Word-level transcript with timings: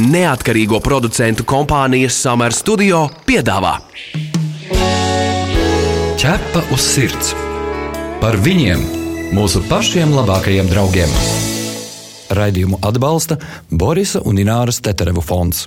neatkarīgo 0.00 0.80
producentu 0.80 1.44
kompānijas 1.44 2.16
Summer 2.22 2.54
Studio 2.56 3.06
piedāvā 3.28 3.76
Ķepa 6.20 6.60
uz 6.74 6.84
sirds 6.84 7.30
par 8.20 8.36
viņiem, 8.44 8.82
mūsu 9.32 9.62
pašiem 9.70 10.10
labākajiem 10.12 10.66
draugiem. 10.68 11.12
Raidījumu 12.36 12.76
atbalsta 12.84 13.38
Borisa 13.72 14.20
un 14.28 14.36
Ināras 14.42 14.82
Teterevu 14.84 15.24
fonds. 15.24 15.62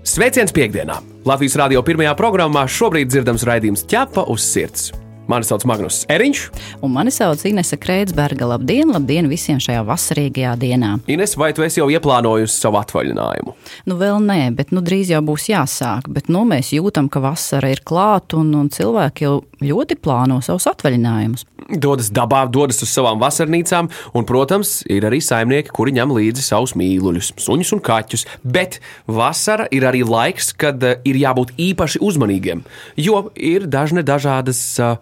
Sveiciens 0.00 0.56
piekdienā! 0.56 0.96
Latvijas 1.28 1.58
radio 1.60 1.84
pirmajā 1.84 2.14
programmā 2.16 2.64
šobrīd 2.64 3.12
dzirdams 3.12 3.44
raidījums 3.44 3.84
ķepa 3.92 4.24
uz 4.32 4.48
sirds. 4.48 4.88
Mani 5.28 5.44
sauc 5.44 5.66
Magnus 5.68 6.06
Eriņš. 6.08 6.42
Un 6.80 6.94
mani 6.94 7.12
sauc 7.12 7.42
Inese 7.44 7.76
Kreitsberga. 7.76 8.46
Labdien, 8.48 8.88
labdien 8.88 9.26
visiem 9.28 9.58
šajā 9.60 9.82
vasarīgajā 9.84 10.54
dienā. 10.56 10.94
Ines, 11.12 11.34
vai 11.36 11.50
tu 11.52 11.66
esi 11.66 11.82
jau 11.82 11.90
ieplānojusi 11.92 12.54
savu 12.54 12.78
atvaļinājumu? 12.80 13.52
Nu, 13.90 13.98
vēl 14.00 14.22
nē, 14.24 14.38
bet 14.56 14.72
nu, 14.72 14.80
drīz 14.84 15.12
jau 15.12 15.20
būs 15.26 15.50
jāsāk. 15.50 16.08
Bet 16.08 16.30
nu, 16.32 16.46
mēs 16.48 16.70
jūtam, 16.72 17.10
ka 17.12 17.20
vasara 17.20 17.68
ir 17.74 17.82
klāta 17.84 18.38
un, 18.40 18.54
un 18.56 18.70
cilvēki 18.72 19.26
jau 19.26 19.34
ļoti 19.60 19.98
plāno 20.00 20.38
savus 20.44 20.64
atvaļinājumus. 20.72 21.44
Dodas 21.76 22.08
dabā, 22.14 22.46
dodas 22.48 22.80
uz 22.86 22.88
savām 22.88 23.20
vasarnīcām, 23.20 23.90
un, 24.16 24.24
protams, 24.24 24.78
ir 24.88 25.04
arī 25.10 25.20
saimnieki, 25.20 25.74
kuri 25.76 25.92
ņem 25.98 26.16
līdzi 26.16 26.46
savus 26.46 26.72
mīluļus, 26.80 27.34
suņus 27.44 27.74
un 27.76 27.84
kaķus. 27.84 28.24
Bet 28.48 28.80
vasara 29.04 29.68
ir 29.76 29.84
arī 29.92 30.06
laiks, 30.08 30.54
kad 30.56 30.80
uh, 30.80 30.96
ir 31.04 31.20
jābūt 31.20 31.52
īpaši 31.68 32.00
uzmanīgiem, 32.08 32.64
jo 32.96 33.26
ir 33.36 33.68
dažne 33.68 34.06
dažādas. 34.08 34.64
Uh, 34.80 34.96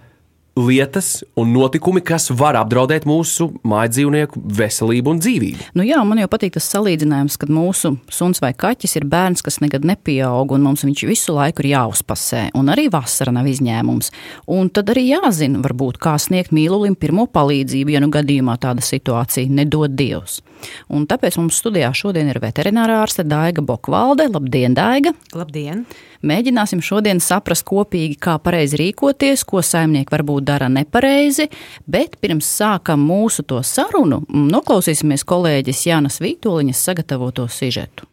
lietas 0.56 1.24
un 1.37 1.52
notikumi, 1.52 2.01
kas 2.01 2.30
var 2.33 2.56
apdraudēt 2.56 3.05
mūsu 3.09 3.51
mājdzīvnieku 3.69 4.41
veselību 4.56 5.12
un 5.12 5.20
dzīvību. 5.20 5.66
Nu 5.77 5.84
jā, 5.84 6.01
man 6.09 6.23
jau 6.23 6.30
patīk 6.32 6.55
tas 6.56 6.69
salīdzinājums, 6.73 7.37
kad 7.41 7.52
mūsu 7.52 7.92
suns 8.12 8.41
vai 8.41 8.55
kaķis 8.56 8.96
ir 8.96 9.06
bērns, 9.12 9.45
kas 9.45 9.60
nekad 9.60 9.85
nepieaug, 9.85 10.57
un 10.57 10.65
mums 10.65 10.87
viņš 10.87 11.04
visu 11.10 11.37
laiku 11.37 11.63
ir 11.63 11.74
jāuzpasē, 11.74 12.46
un 12.57 12.73
arī 12.73 12.88
vasara 12.93 13.35
nav 13.37 13.51
izņēmums. 13.52 14.10
Un 14.57 14.73
tad 14.73 14.95
arī 14.95 15.10
jāzina, 15.10 15.60
varbūt, 15.66 16.01
kā 16.01 16.16
sniegt 16.21 16.57
mīlulim 16.57 16.96
pirmo 16.96 17.29
palīdzību, 17.29 17.93
ja 17.93 18.01
nu 18.01 18.09
gadījumā 18.15 18.57
tāda 18.63 18.85
situācija 18.85 19.52
nedod 19.52 19.93
Dievs. 19.98 20.41
Un 20.88 21.04
tāpēc 21.09 21.37
mums 21.37 21.60
studijā 21.60 21.93
šodien 21.96 22.30
ir 22.32 22.41
veterinārā 22.43 23.02
ārste 23.04 23.26
Daiga 23.29 23.60
Bokvalde. 23.65 24.30
Labdien, 24.32 24.76
Daiga! 24.76 25.13
Labdien! 25.37 25.85
Mēģināsim 26.27 26.80
šodien 26.82 27.21
saprast 27.23 27.63
kopīgi, 27.69 28.16
kā 28.19 28.37
pareizi 28.43 28.80
rīkoties, 28.80 29.45
ko 29.46 29.63
saimnieki 29.63 30.10
varbūt 30.10 30.46
dara 30.49 30.66
nepareizi, 30.73 31.46
bet 31.87 32.16
pirms 32.23 32.49
sākam 32.59 33.05
mūsu 33.07 33.45
to 33.46 33.60
sarunu, 33.63 34.24
noklausīsimies 34.35 35.23
kolēģis 35.29 35.85
Jānas 35.87 36.19
Vītoliņas 36.24 36.82
sagatavoto 36.88 37.47
sižetu. 37.47 38.09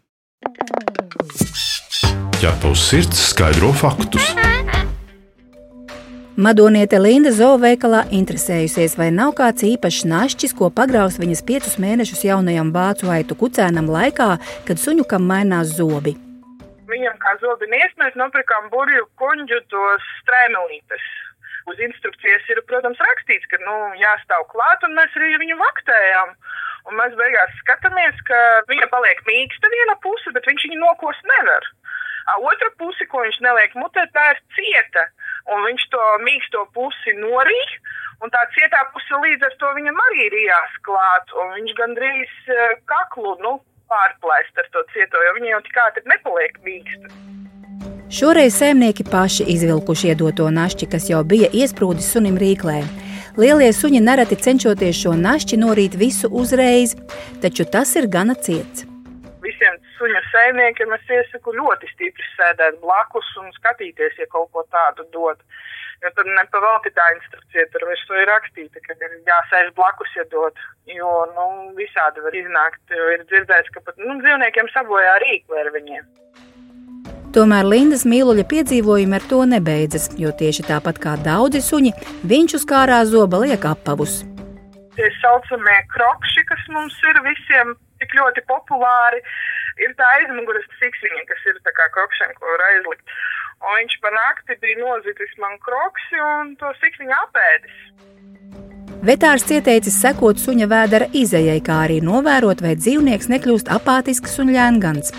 Ķepa 2.37 2.69
uz 2.69 2.83
sirds 2.91 3.29
skaidro 3.31 3.71
faktus. 3.73 4.33
Madoniete 6.33 6.97
Linda 6.97 7.29
zooveikalā 7.33 8.07
interesējusies, 8.13 8.97
vai 8.97 9.11
nav 9.13 9.35
kāds 9.37 9.65
īpašs 9.65 10.03
našķis, 10.09 10.55
ko 10.57 10.69
pagraus 10.73 11.19
viņas 11.21 11.43
piecus 11.45 11.79
mēnešus 11.81 12.25
jaunajam 12.25 12.73
vācu 12.73 13.09
aitu 13.13 13.37
kucēnam 13.37 13.89
laikā, 13.93 14.29
kad 14.67 14.81
suņukam 14.81 15.25
mainās 15.29 15.75
zobi. 15.77 16.17
Viņam 16.93 17.19
kā 17.21 17.35
zobi 17.41 17.69
niesmēs 17.71 18.17
nopirkām 18.19 18.69
burju 18.73 19.07
kuņģu 19.21 19.59
tos 19.73 20.09
strēmelītes. 20.21 21.05
Uz 21.71 21.79
instrukcijas 21.79 22.49
ir, 22.51 22.59
protams, 22.67 22.99
rakstīts, 22.99 23.47
ka 23.51 23.59
nu, 23.63 23.75
jāstāv 23.99 24.43
klāt, 24.51 24.83
un 24.87 24.97
mēs 24.97 25.15
arī 25.17 25.37
viņu 25.41 25.59
vaktējām. 25.61 26.33
Un 26.91 26.97
mēs 26.99 27.13
beigās 27.15 27.53
skatāmies, 27.61 28.17
ka 28.27 28.39
viņa 28.67 28.89
paliek 28.91 29.21
mīksta 29.29 29.71
viena 29.71 29.95
puse, 30.03 30.33
bet 30.35 30.49
viņš 30.49 30.67
viņu 30.67 30.81
nokost 30.81 31.29
nevar. 31.31 31.69
Otra 32.51 32.69
puse, 32.79 33.07
ko 33.11 33.23
viņš 33.23 33.39
neliek 33.43 33.75
mutē, 33.79 34.03
tā 34.15 34.25
ir 34.33 34.41
cieta 34.55 35.07
un 35.51 35.65
viņš 35.67 35.85
to 35.91 36.03
mīksto 36.23 36.63
pusi 36.75 37.15
norīk, 37.19 37.75
un 38.23 38.31
tā 38.33 38.43
cietā 38.55 38.83
puse 38.93 39.19
līdz 39.25 39.47
ar 39.47 39.55
to 39.59 39.71
viņam 39.77 39.99
arī 40.07 40.27
ir 40.29 40.37
jāsklāt, 40.45 41.35
un 41.41 41.55
viņš 41.57 41.75
gandrīz 41.79 42.35
uh, 42.47 42.75
kaklu, 42.89 43.35
nu, 43.43 43.57
pārplēst 43.93 44.63
ar 44.63 44.69
to 44.75 44.83
cieto, 44.93 45.21
jo 45.27 45.37
viņa 45.37 45.53
jau 45.53 45.61
tik 45.67 45.79
ātri 45.85 46.05
nepaliek 46.11 46.59
mīksta. 46.67 47.13
Šoreiz 48.13 48.59
saimnieki 48.59 49.05
paši 49.09 49.47
izvilkuši 49.55 50.11
iedoto 50.13 50.49
našķi, 50.53 50.89
kas 50.93 51.09
jau 51.09 51.23
bija 51.25 51.49
iesprūdis 51.49 52.11
sunim 52.13 52.37
rīklē. 52.41 52.81
Lielie 53.41 53.71
suņi 53.73 54.03
nereti 54.05 54.37
cenšoties 54.45 54.99
šo 55.01 55.15
našķi 55.17 55.57
norīt 55.63 55.97
visu 55.97 56.29
uzreiz, 56.29 56.93
taču 57.41 57.65
tas 57.65 57.95
ir 57.97 58.11
gana 58.17 58.37
ciets 58.37 58.85
visiem 59.43 59.77
suņu 59.97 60.21
saimniekiem 60.31 60.93
es 60.97 61.11
iesaku 61.17 61.53
ļoti 61.55 61.89
stipri 61.91 62.25
sēdēt 62.35 62.79
blakus 62.81 63.27
un 63.41 63.51
skatīties, 63.57 64.17
ja 64.19 64.27
kaut 64.31 64.51
ko 64.51 64.65
tādu 64.71 65.05
dod. 65.13 65.39
Jo 66.03 66.09
tad 66.17 66.27
nepavalti 66.27 66.91
tā 66.97 67.03
instrukcija 67.15 67.63
tur 67.71 67.85
virsū 67.87 68.17
ir 68.19 68.27
rakstīta, 68.27 68.81
ka 68.83 68.95
ir 68.97 69.13
jāsēž 69.29 69.69
blakus, 69.77 70.09
ja 70.17 70.25
dod. 70.33 70.57
Jo, 70.91 71.11
nu, 71.31 71.45
visādi 71.77 72.23
var 72.25 72.35
iznākt, 72.35 72.81
ir 72.91 73.23
dzirdēts, 73.29 73.71
ka 73.71 73.85
pat, 73.85 73.95
nu, 74.01 74.17
dzīvniekiem 74.19 74.67
sabojā 74.73 75.13
rīkli 75.23 75.61
ar 75.61 75.71
viņiem. 75.77 76.03
Tomēr 77.33 77.65
Lindas 77.65 78.03
mīluļa 78.05 78.43
piedzīvojumi 78.51 79.15
ar 79.17 79.23
to 79.31 79.39
nebeidzas, 79.49 80.11
jo 80.19 80.29
tieši 80.41 80.67
tāpat 80.67 80.99
kā 81.01 81.15
daudzi 81.23 81.63
suņi, 81.65 81.93
viņš 82.29 82.59
uz 82.59 82.65
kārā 82.69 82.99
zoba 83.09 83.39
liek 83.45 83.63
apavus. 83.65 84.19
Tie 84.93 85.07
saucamie 85.21 85.79
krokši, 85.95 86.43
kas 86.51 86.67
mums 86.75 86.99
ir 87.09 87.23
visiem 87.25 87.73
tik 88.03 88.13
ļoti 88.19 88.43
populāri, 88.51 89.23
ir 89.81 89.95
tā 89.97 90.11
aizmugures 90.19 90.67
siksniņa, 90.77 91.23
kas 91.31 91.47
ir 91.49 91.57
tā 91.65 91.73
kā 91.79 91.87
krokšana, 91.95 92.35
ko 92.37 92.51
var 92.51 92.67
aizlikt. 92.67 93.17
Un 93.63 93.77
viņš 93.79 93.99
pa 94.03 94.11
nakti 94.11 94.57
bija 94.59 94.81
nozitis 94.81 95.37
man 95.39 95.55
kroksi 95.63 96.19
un 96.19 96.55
to 96.59 96.71
siksniņu 96.81 97.15
apēdis. 97.21 97.77
Vetārs 99.03 99.43
ieteicis 99.51 99.97
sekot 99.99 100.39
suņa 100.39 100.67
vēdera 100.71 101.09
izējai, 101.11 101.59
kā 101.63 101.81
arī 101.85 101.97
novērot, 102.03 102.61
vai 102.63 102.77
dzīvnieks 102.79 103.27
nekļūst 103.33 103.71
apātisks 103.75 104.37
un 104.39 104.53
ļēngans. 104.55 105.11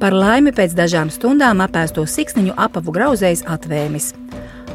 Par 0.00 0.16
laimi 0.16 0.52
pēc 0.56 0.76
dažām 0.76 1.12
stundām 1.12 1.60
apēsto 1.64 2.04
siksniņu 2.08 2.56
apavu 2.56 2.92
grauzējs 2.96 3.46
atvēmis. 3.48 4.12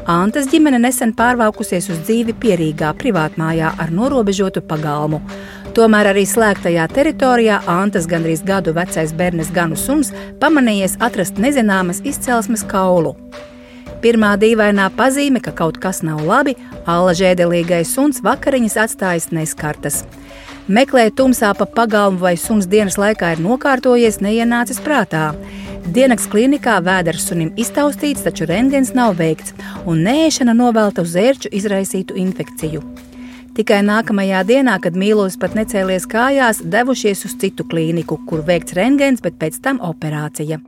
Antas 0.06 0.46
ģimene 0.50 0.78
nesen 0.78 1.10
pārvākusies 1.18 1.88
uz 1.90 2.02
dzīvi 2.06 2.34
pierīgā 2.42 2.92
privātmājā 2.98 3.72
ar 3.82 3.90
norobežotu 3.90 4.62
pagalmu. 4.62 5.18
Tomēr 5.76 6.08
arī 6.08 6.22
slēgtajā 6.24 6.86
teritorijā 6.88 7.58
Antas 7.68 8.06
gandrīz 8.08 8.40
gadu 8.48 8.72
vecais 8.72 9.10
bērnes 9.12 9.50
ganu 9.52 9.76
suns 9.76 10.08
pamanījies 10.40 10.94
atrast 11.04 11.36
nezināmas 11.36 11.98
izcelsmes 12.00 12.62
kaulu. 12.64 13.10
Pirmā 14.00 14.30
dīvainā 14.40 14.86
pazīme, 14.96 15.42
ka 15.44 15.52
kaut 15.52 15.76
kas 15.82 16.00
nav 16.00 16.22
labi, 16.24 16.54
Alla 16.88 17.12
žēdelīgais 17.18 17.92
suns 17.92 18.22
vakariņas 18.24 18.76
atstājas 18.86 19.28
neskartas. 19.36 19.98
Meklēt 20.66 21.18
tumsā 21.20 21.50
pa 21.58 21.66
pagalmu 21.68 22.24
vai 22.24 22.38
suns 22.40 22.64
dienas 22.72 22.96
laikā 22.96 23.34
ir 23.34 23.42
nokārtojies, 23.44 24.22
neienācis 24.24 24.80
prātā. 24.80 25.26
Dienas 25.92 26.24
klīnikā 26.32 26.78
vēders 26.86 27.28
sunim 27.28 27.52
iztaustīts, 27.60 28.24
taču 28.24 28.48
rengens 28.48 28.94
nav 28.96 29.18
veikts, 29.20 29.52
un 29.84 30.00
nēšana 30.08 30.56
novelta 30.56 31.04
uz 31.04 31.18
ērču 31.20 31.52
izraisītu 31.52 32.16
infekciju. 32.24 32.80
Tikai 33.56 33.78
nākamajā 33.88 34.42
dienā, 34.44 34.74
kad 34.84 34.96
mīlos 35.00 35.38
pat 35.40 35.54
necēlies 35.56 36.04
kājās, 36.12 36.58
devušies 36.74 37.22
uz 37.24 37.34
citu 37.40 37.64
klīniku, 37.64 38.18
kur 38.28 38.42
veikts 38.44 38.74
rengens, 38.76 39.22
bet 39.24 39.38
pēc 39.40 39.54
tam 39.64 39.78
operācija. 39.80 40.58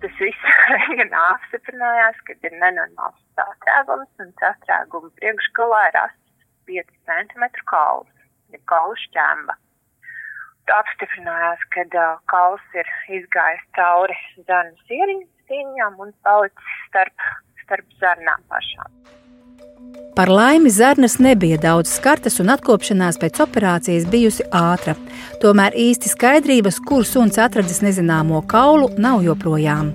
Tas 0.00 0.14
viss 0.22 0.46
rengenā 0.72 1.24
apstiprinājās, 1.34 2.22
ka 2.24 2.36
ir 2.48 2.54
nenormāls 2.62 3.18
sastrēgums, 3.36 4.08
un 4.24 4.30
sastrēguma 4.40 5.10
priekšgalā 5.20 5.82
ir 5.90 5.98
5 6.70 6.94
cm 7.10 7.44
kauls, 7.68 8.08
ir 8.56 8.62
kaulu 8.72 8.96
šķemba. 9.02 9.58
Apstiprinājās, 10.78 11.66
ka 11.76 11.84
uh, 11.90 12.14
kauls 12.32 12.78
ir 12.80 12.88
izgājis 13.18 13.66
cauri 13.76 14.16
zarnu 14.48 14.72
sieriņām 14.88 16.00
un 16.00 16.16
palicis 16.24 16.72
starp, 16.88 17.28
starp 17.66 18.00
zarnām 18.00 18.48
pašām. 18.48 18.96
Par 20.16 20.28
laimi 20.28 20.70
zarnas 20.70 21.18
nebija 21.18 21.56
daudz 21.58 21.90
skartas 21.90 22.38
un 22.40 22.52
atkopšanās 22.54 23.16
pēc 23.18 23.40
operācijas 23.42 24.04
bijusi 24.12 24.44
ātra. 24.54 24.92
Tomēr 25.42 25.74
īsti 25.74 26.12
skaidrības, 26.12 26.78
kur 26.86 27.02
suns 27.08 27.40
atradzis 27.42 27.82
nezināmo 27.82 28.44
kaulu, 28.46 28.92
nav 29.06 29.24
joprojām. 29.26 29.90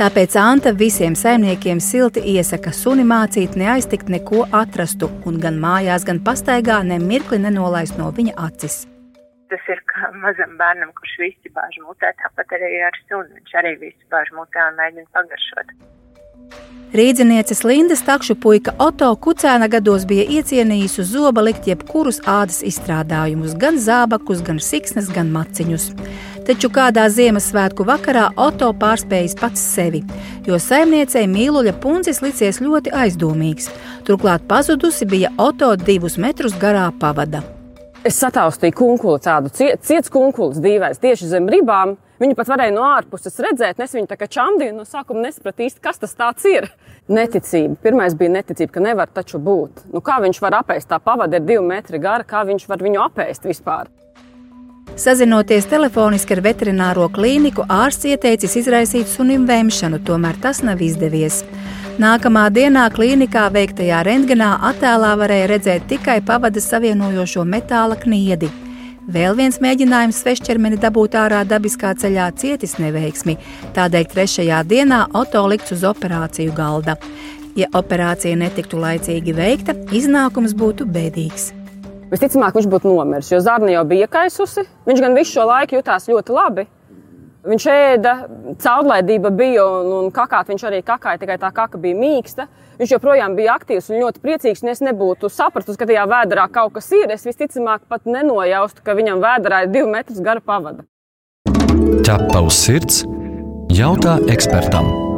Tāpēc 0.00 0.34
Anta 0.42 0.72
visiem 0.80 1.14
saimniekiem 1.14 1.78
silti 1.78 2.24
iesaka 2.32 2.72
suni 2.74 3.06
mācīt 3.06 3.54
neaiztikt 3.62 4.10
neko 4.10 4.48
atrastu 4.50 5.06
un 5.22 5.38
gan 5.38 5.62
mājās, 5.62 6.08
gan 6.08 6.18
pastaigā 6.18 6.80
nemirkli 6.90 7.38
nenolaist 7.38 7.94
no 8.00 8.10
viņa 8.18 8.34
acis. 8.48 8.80
Tas 9.54 9.70
ir 9.70 9.86
kā 9.94 10.10
mazam 10.18 10.58
bērnam, 10.58 10.90
kurš 10.98 11.14
visi 11.22 11.54
bāž 11.54 11.78
mutē, 11.86 12.10
tāpat 12.18 12.58
arī 12.58 12.74
ar 12.90 13.00
suni. 13.06 13.38
Viņš 13.38 13.56
arī 13.62 13.76
visu 13.86 14.02
bāž 14.10 14.34
mutē 14.34 14.66
un 14.66 14.78
mēģina 14.82 15.10
pagaršot. 15.14 15.74
Rīdzinieces 16.90 17.60
Lindas 17.62 18.00
takšu 18.02 18.34
puika 18.42 18.72
Oto 18.82 19.12
Kucēna 19.22 19.68
gados 19.70 20.02
bija 20.10 20.24
iecienījis 20.26 20.96
uz 20.98 21.12
zoba 21.12 21.44
likt 21.46 21.68
jebkurus 21.70 22.18
ādas 22.26 22.64
izstrādājumus, 22.66 23.54
gan 23.54 23.78
zābakus, 23.78 24.40
gan 24.42 24.58
siksnas, 24.58 25.06
gan 25.14 25.30
maciņus. 25.30 25.84
Taču 26.48 26.66
kādā 26.74 27.04
Ziemassvētku 27.14 27.86
vakarā 27.86 28.24
Oto 28.34 28.72
pārspējis 28.74 29.38
pats 29.38 29.62
sevi, 29.76 30.02
jo 30.48 30.58
saimniecei 30.58 31.28
mīluļa 31.30 31.76
puncis 31.78 32.18
licies 32.24 32.58
ļoti 32.58 32.90
aizdomīgs. 32.90 33.70
Turklāt 34.08 34.50
pazudusi 34.50 35.06
bija 35.06 35.30
Oto 35.38 35.70
divus 35.78 36.18
metrus 36.18 36.58
garā 36.58 36.88
pavada. 36.90 37.44
Es 38.02 38.18
sataustīju 38.18 38.74
kunkuli, 38.74 39.22
tādu 39.22 39.54
ciets 39.54 40.10
kunkulis, 40.10 40.58
dīvains, 40.58 40.98
tieši 40.98 41.30
zem 41.36 41.46
ribām. 41.54 42.00
Viņu 42.20 42.36
pat 42.36 42.50
varēja 42.52 42.72
no 42.76 42.82
ārpuses 42.84 43.38
redzēt, 43.40 43.78
es 43.80 43.94
viņu 43.96 44.10
tā 44.10 44.18
kā 44.20 44.26
čamdīju, 44.28 44.74
no 44.76 44.84
sākuma 44.84 45.22
nesapratu 45.24 45.64
īsti, 45.64 45.80
kas 45.80 46.02
tas 46.02 46.44
ir. 46.44 46.68
Neticība. 47.08 47.78
Pirmais 47.80 48.12
bija 48.14 48.34
neticība, 48.34 48.74
ka 48.74 48.82
nevar 48.84 49.08
taču 49.08 49.40
būt. 49.40 49.86
Nu, 49.88 50.02
kā 50.04 50.18
viņš 50.20 50.42
var 50.44 50.58
apēst? 50.60 50.90
Tā 50.92 51.00
pavada 51.00 51.40
ir 51.40 51.48
divi 51.48 51.64
metri 51.64 51.98
gara, 51.98 52.26
kā 52.28 52.44
viņš 52.44 52.68
var 52.68 52.84
viņu 52.84 53.00
apēst 53.06 53.48
vispār? 53.48 53.88
Sazinoties 55.00 55.64
telefoniski 55.70 56.36
ar 56.36 56.44
veterināro 56.44 57.08
klīniku, 57.08 57.64
ārsts 57.64 58.10
ieteicis 58.10 58.58
izraisīt 58.60 59.08
sunim 59.08 59.46
vēmšanu, 59.48 60.02
tomēr 60.04 60.36
tas 60.44 60.60
nav 60.66 60.82
izdevies. 60.84 61.40
Nākamā 62.00 62.50
dienā 62.52 62.90
klīnikā 62.92 63.48
veiktajā 63.54 64.04
rentgenā 64.04 64.58
attēlā 64.70 65.16
varēja 65.20 65.52
redzēt 65.54 65.88
tikai 65.88 66.20
pavadas 66.20 66.68
savienojošo 66.68 67.48
metāla 67.48 67.96
kniedi. 67.96 68.50
Vēl 69.10 69.34
viens 69.34 69.56
mēģinājums 69.58 70.20
svešķermeni 70.22 70.76
dabūt 70.78 71.16
ārā 71.18 71.40
dabiskā 71.48 71.90
ceļā 71.98 72.28
cietis 72.38 72.76
neveiksmi, 72.78 73.34
tādēļ 73.74 74.04
trešajā 74.12 74.60
dienā 74.70 75.00
Oto 75.18 75.42
likts 75.50 75.74
uz 75.74 75.82
operāciju 75.88 76.54
galda. 76.54 76.94
Ja 77.58 77.66
operācija 77.74 78.38
netiktu 78.38 78.78
laicīgi 78.78 79.34
veikta, 79.34 79.74
iznākums 79.90 80.54
būtu 80.54 80.86
bēdīgs. 80.86 81.48
Visticamāk, 82.12 82.54
viņš 82.54 82.70
būtu 82.70 82.92
nomiris, 82.92 83.32
jo 83.32 83.40
zarna 83.42 83.72
jau 83.74 83.82
bija 83.90 84.06
iekaisusi. 84.06 84.68
Viņš 84.86 85.02
gan 85.02 85.18
visu 85.18 85.40
šo 85.40 85.48
laiku 85.50 85.80
jutās 85.80 86.06
ļoti 86.10 86.36
labi. 86.36 86.70
Viņš 87.40 87.66
ēda, 87.72 88.14
caurlaidība 88.60 89.30
bija 89.32 89.64
un, 89.64 89.88
un 89.96 90.10
kakāt 90.12 90.50
viņš 90.52 90.64
arī 90.68 90.82
kakāja, 90.84 91.22
tikai 91.22 91.38
tā 91.40 91.48
kaka 91.56 91.80
bija 91.80 91.96
mīksta. 91.96 92.46
Viņš 92.80 92.94
joprojām 92.96 93.36
bija 93.36 93.56
aktīvs 93.56 93.88
un 93.90 94.02
ļoti 94.04 94.20
priecīgs. 94.24 94.64
Ja 94.64 94.74
es 94.74 94.84
nebūtu 94.84 95.32
sapratusi, 95.32 95.80
ka 95.80 95.88
tajā 95.88 96.04
vēdā 96.10 96.46
kaut 96.52 96.76
kas 96.76 96.92
ir. 96.96 97.08
Es 97.12 97.24
visticamāk 97.28 97.88
pat 97.88 98.04
nenojaustu, 98.04 98.84
ka 98.84 98.96
viņam 98.98 99.24
vēdā 99.24 99.64
ir 99.64 99.72
divi 99.72 99.88
metri 99.88 100.20
gara 100.20 100.44
pavada. 100.44 100.84
Ķepa 102.04 102.44
uz 102.44 102.60
sirds, 102.60 103.04
jautā 103.72 104.18
ekspertam. 104.28 105.09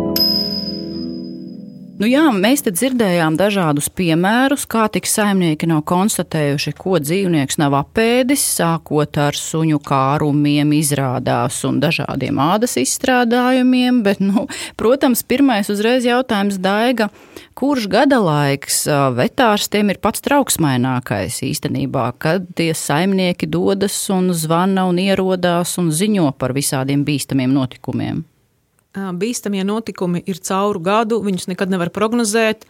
Nu 2.01 2.09
jā, 2.09 2.23
mēs 2.33 2.63
dzirdējām 2.65 3.35
dažādus 3.37 3.91
piemērus, 3.93 4.65
kā 4.71 4.87
tik 4.93 5.05
saimnieki 5.07 5.69
nav 5.69 5.83
konstatējuši, 5.91 6.73
ko 6.81 6.97
dzīvnieks 7.03 7.59
nav 7.61 7.77
apēdis, 7.83 8.43
sākot 8.57 9.19
ar 9.21 9.37
suņu 9.37 9.77
kārumiem, 9.85 10.73
izrādās 10.73 11.61
un 11.69 11.83
dažādiem 11.85 12.41
ādas 12.41 12.79
izstrādājumiem. 12.81 14.01
Bet, 14.07 14.25
nu, 14.25 14.47
protams, 14.81 15.21
pirmais 15.23 15.69
uzreiz 15.73 16.09
jautājums 16.09 16.57
Daiga, 16.65 17.11
kurš 17.59 17.91
gada 17.93 18.23
laiks 18.25 18.87
vetārstiem 19.21 19.93
ir 19.93 20.01
pats 20.01 20.25
trauksmainākais 20.25 21.43
īstenībā, 21.45 22.09
kad 22.17 22.49
tie 22.57 22.73
saimnieki 22.73 23.51
dodas 23.53 24.01
un 24.11 24.33
zvana 24.33 24.89
un 24.89 24.99
ierodās 25.03 25.77
un 25.83 25.93
ziņo 25.93 26.33
par 26.41 26.57
visādiem 26.57 27.05
bīstamiem 27.05 27.53
notikumiem? 27.53 28.25
Bīstamie 28.95 29.63
notikumi 29.65 30.23
ir 30.27 30.41
cauru 30.45 30.83
gadu, 30.83 31.21
viņus 31.25 31.49
nekad 31.53 31.73
nevar 31.73 31.93
prognozēt. 31.95 32.67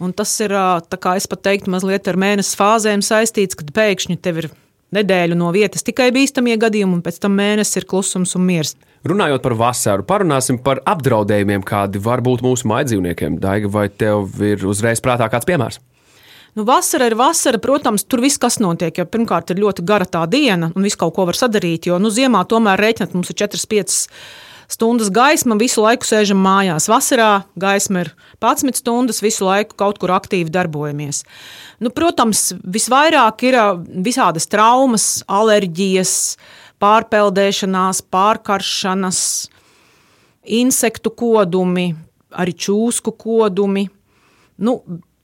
Un 0.00 0.14
tas 0.16 0.32
ir, 0.40 0.54
kā 0.96 1.16
es 1.20 1.28
pat 1.28 1.42
teiktu, 1.44 1.70
mazliet 1.74 2.08
ar 2.08 2.16
mēnesi 2.16 2.56
fāzēm 2.56 3.02
saistīts, 3.04 3.58
kad 3.58 3.68
pēkšņi 3.76 4.16
tev 4.24 4.44
ir 4.44 4.48
nedēļu 4.96 5.36
no 5.38 5.50
vietas 5.54 5.84
tikai 5.86 6.08
bīstamie 6.14 6.56
gadījumi, 6.60 6.98
un 6.98 7.04
pēc 7.04 7.20
tam 7.22 7.36
mēnesis 7.38 7.82
ir 7.82 7.86
klusums 7.90 8.34
un 8.38 8.46
miers. 8.48 8.74
Runājot 9.06 9.44
par 9.44 9.54
vasaru, 9.56 10.04
parunāsim 10.08 10.58
par 10.64 10.82
apdraudējumiem, 10.88 11.62
kādi 11.64 12.02
var 12.02 12.24
būt 12.24 12.42
mūsu 12.44 12.68
mājdzīvniekiem. 12.68 13.38
Daiga, 13.40 13.70
vai 13.72 13.86
tev 13.88 14.34
ir 14.44 14.66
uzreiz 14.68 15.00
prātā 15.04 15.30
kāds 15.32 15.48
piemērs? 15.48 15.80
Nu, 16.58 16.64
vasara 16.66 17.06
ir 17.06 17.14
vasara, 17.14 17.60
protams, 17.62 18.02
tur 18.04 18.20
viss, 18.24 18.40
kas 18.40 18.58
notiek. 18.60 18.96
Jo 18.98 19.06
pirmkārt, 19.06 19.52
ir 19.52 19.62
ļoti 19.62 19.84
gara 19.86 20.08
tā 20.08 20.24
diena, 20.28 20.72
un 20.74 20.84
viss 20.84 20.98
kaut 20.98 21.14
ko 21.16 21.28
var 21.28 21.38
sadarīt. 21.38 21.86
Jo 21.86 22.00
nu, 22.02 22.10
ziemā 22.12 22.42
tomēr 22.50 22.82
rēķināt 22.82 23.14
mums 23.14 23.30
ir 23.30 23.38
4-5 23.44 24.00
stundas 24.70 25.10
gaisma, 25.12 25.56
visu 25.60 25.82
laiku 25.84 26.06
sēžam 26.06 26.40
mājās. 26.44 26.88
Vasarā 26.90 27.44
gaisma 27.60 28.04
ir 28.04 28.12
11 28.42 28.80
stundas, 28.80 29.20
visu 29.24 29.46
laiku 29.48 29.76
kaut 29.80 30.00
kur 30.00 30.12
aktīvi 30.14 30.52
darbojamies. 30.52 31.24
Nu, 31.82 31.92
protams, 31.94 32.50
visvairāk 32.62 33.46
ir 33.48 33.58
visādas 34.06 34.48
traumas, 34.50 35.08
alerģijas, 35.30 36.14
pārpeldēšanās, 36.80 38.04
pārkaršanas, 38.12 39.22
insektu 40.60 41.12
kodumi, 41.12 41.90
arī 42.30 42.54
čūsku 42.56 43.14
kodumi. 43.20 43.88
Nu, 44.60 44.78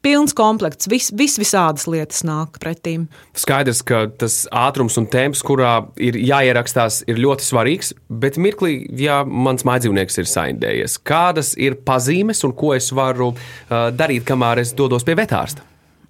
pilns 0.06 0.34
komplekts, 0.36 0.86
vis, 0.90 1.10
vis 1.18 1.34
visādas 1.40 1.88
lietas 1.90 2.22
nāk 2.26 2.60
pretīm. 2.62 3.08
Skaidrs, 3.36 3.82
ka 3.86 4.04
tas 4.20 4.44
ātrums 4.54 4.98
un 5.00 5.08
temps, 5.10 5.42
kurā 5.46 5.74
ir 5.98 6.18
jāierakstās, 6.20 7.02
ir 7.10 7.18
ļoti 7.22 7.46
svarīgs. 7.46 7.92
Bet 8.22 8.38
mirklī, 8.38 8.78
ja 9.02 9.22
mans 9.26 9.66
mājdzīvnieks 9.66 10.22
ir 10.22 10.30
saindējies, 10.30 11.00
kādas 11.06 11.54
ir 11.58 11.80
pazīmes 11.86 12.44
un 12.46 12.54
ko 12.56 12.76
es 12.76 12.92
varu 12.94 13.32
uh, 13.32 13.88
darīt, 13.94 14.26
kamēr 14.28 14.62
es 14.62 14.76
dodos 14.78 15.06
pie 15.06 15.18
vetārsta? 15.18 15.66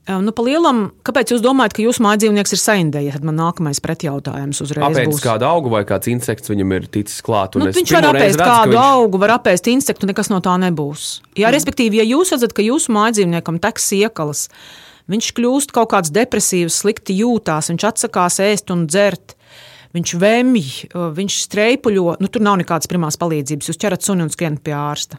Nu, 0.07 0.31
lielam, 0.47 0.85
kāpēc 1.03 1.33
jūs 1.35 1.41
domājat, 1.43 1.73
ka 1.75 1.83
jūsu 1.83 2.03
mājdzīvnieks 2.05 2.53
ir 2.55 2.61
saindējies? 2.63 3.17
Tad 3.19 3.25
man 3.27 3.41
nākamais 3.41 3.81
pretjautājums 3.83 4.61
uzreiz 4.63 4.85
Apēc 4.87 5.11
būs. 5.11 5.23
kādu 5.25 5.49
augu 5.49 5.73
vai 5.73 5.81
kāds 5.89 6.07
insekts 6.13 6.53
viņam 6.53 6.75
ir 6.77 6.87
ticis 6.95 7.25
klāt. 7.27 7.59
Nu, 7.59 7.67
viņš 7.75 7.95
var 7.97 8.07
apēst 8.13 8.39
redzu, 8.39 8.45
kādu 8.45 8.77
viņš... 8.77 8.83
augu, 8.85 9.21
var 9.25 9.35
apēst 9.41 9.71
insektu, 9.73 10.07
nekas 10.07 10.31
no 10.31 10.39
tā 10.45 10.55
nebūs. 10.63 11.09
Jā, 11.35 11.49
mm. 11.49 11.57
respektīvi, 11.59 11.99
ja 11.99 12.07
jūs 12.07 12.31
redzat, 12.37 12.55
ka 12.55 12.63
jūsu 12.63 12.95
mājdzīvniekam 12.95 13.59
teks 13.67 13.91
iekalas, 13.99 14.47
viņš 15.11 15.33
kļūst 15.41 15.75
kaut 15.75 15.91
kāds 15.97 16.15
depresīvs, 16.15 16.79
slikti 16.87 17.19
jūtās, 17.19 17.73
viņš 17.75 17.91
atsakās 17.91 18.39
ēst 18.47 18.71
un 18.71 18.87
dzert. 18.87 19.35
Viņš 19.97 20.19
vēmj, 20.23 20.67
viņš 21.19 21.43
streipuļo, 21.49 22.19
nu 22.23 22.31
tur 22.31 22.47
nav 22.47 22.61
nekādas 22.61 22.87
pirmās 22.91 23.19
palīdzības. 23.19 23.73
Jūs 23.73 23.81
ķerat 23.81 24.07
suni 24.07 24.27
un 24.27 24.31
skrienat 24.31 24.63
pie 24.63 24.77
ārsta. 24.77 25.19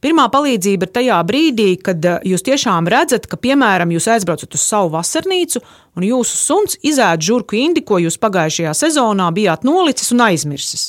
Pirmā 0.00 0.24
palīdzība 0.32 0.86
ir 0.86 0.92
tajā 0.94 1.18
brīdī, 1.28 1.68
kad 1.84 2.06
eh, 2.08 2.22
jūs 2.32 2.44
tiešām 2.46 2.88
redzat, 2.88 3.28
ka, 3.28 3.36
piemēram, 3.36 3.92
jūs 3.92 4.08
aizbraucat 4.14 4.56
uz 4.56 4.64
savu 4.64 4.94
vasarnīcu 4.94 5.60
un 5.96 6.06
jūsu 6.08 6.38
suns 6.40 6.78
izēd 6.80 7.26
žurku 7.26 7.58
indi, 7.60 7.84
ko 7.84 8.00
jūs 8.00 8.16
pagājušajā 8.22 8.72
sezonā 8.80 9.28
bijāt 9.36 9.68
nolicis 9.68 10.14
un 10.16 10.24
aizmirsis. 10.30 10.88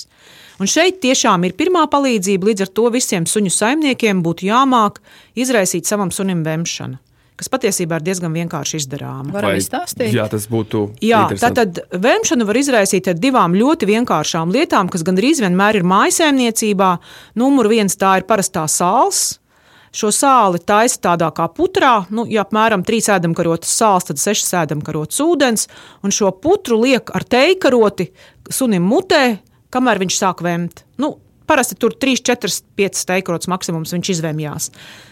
Un 0.62 0.70
šeit 0.70 1.02
tiešām 1.04 1.44
ir 1.44 1.58
pirmā 1.60 1.84
palīdzība, 1.92 2.52
līdz 2.52 2.68
ar 2.68 2.74
to 2.80 2.88
visiem 2.94 3.28
suņu 3.28 3.52
saimniekiem 3.52 4.24
būtu 4.24 4.48
jāmāk 4.48 5.02
izraisīt 5.36 5.90
savam 5.90 6.14
sunim 6.14 6.46
vemšanu 6.48 7.02
kas 7.42 7.50
patiesībā 7.50 7.98
ir 7.98 8.06
diezgan 8.06 8.36
vienkārši 8.38 8.78
izdarāma. 8.84 9.32
Varam 9.34 9.58
izstāstīt? 9.58 10.14
Jā, 10.14 10.28
tas 10.30 10.46
būtu. 10.52 10.84
Jā, 11.02 11.24
tātad 11.42 11.80
vēmšanu 11.90 12.46
var 12.46 12.60
izraisīt 12.62 13.10
ar 13.10 13.18
divām 13.18 13.58
ļoti 13.58 13.90
vienkāršām 13.90 14.54
lietām, 14.54 14.92
kas 14.94 15.02
gandrīz 15.08 15.42
vienmēr 15.42 15.80
ir 15.80 15.88
mājasēmniecībā. 15.90 16.92
Numur 17.42 17.72
viens 17.72 17.98
tā 17.98 18.20
ir 18.22 18.28
parastā 18.30 18.68
sāls. 18.70 19.40
Šo 19.92 20.08
sāli 20.16 20.62
taisa 20.64 21.02
tādā 21.04 21.28
kā 21.36 21.50
putrā, 21.52 22.06
nu, 22.16 22.24
ja 22.30 22.46
apmēram 22.46 22.86
3 22.88 23.10
ēdamkarotas 23.18 23.74
sāls, 23.76 24.06
tad 24.08 24.22
6 24.22 24.54
ēdamkarotas 24.62 25.20
ūdens, 25.26 25.66
un 26.06 26.14
šo 26.16 26.30
putru 26.32 26.78
liek 26.86 27.12
ar 27.12 27.26
teikaroti 27.28 28.08
sunim 28.48 28.86
mutē, 28.88 29.42
kamēr 29.74 30.00
viņš 30.06 30.22
sāk 30.22 30.46
vemt. 30.46 30.86
Nu, 31.02 31.18
Parasti 31.52 31.76
tur 31.76 31.92
3, 32.00 32.22
4, 32.24 32.62
5 32.80 33.06
teikrots 33.10 33.50
maksimums 33.52 33.92
viņš 33.92 34.10
izvēmjās. 34.14 34.70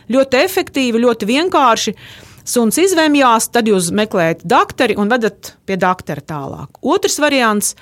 Ļoti 0.08 0.40
efektīvi, 0.40 1.02
ļoti 1.04 1.28
vienkārši. 1.28 1.94
Suns 2.48 2.78
izvēmjās, 2.80 3.50
tad 3.52 3.68
jūs 3.68 3.90
meklējat 3.94 4.46
doktori 4.48 4.96
un 4.98 5.12
vedat 5.12 5.52
pie 5.68 5.76
doktora 5.78 6.24
tālāk. 6.24 6.80
Otrs 6.80 7.20
variants. 7.20 7.74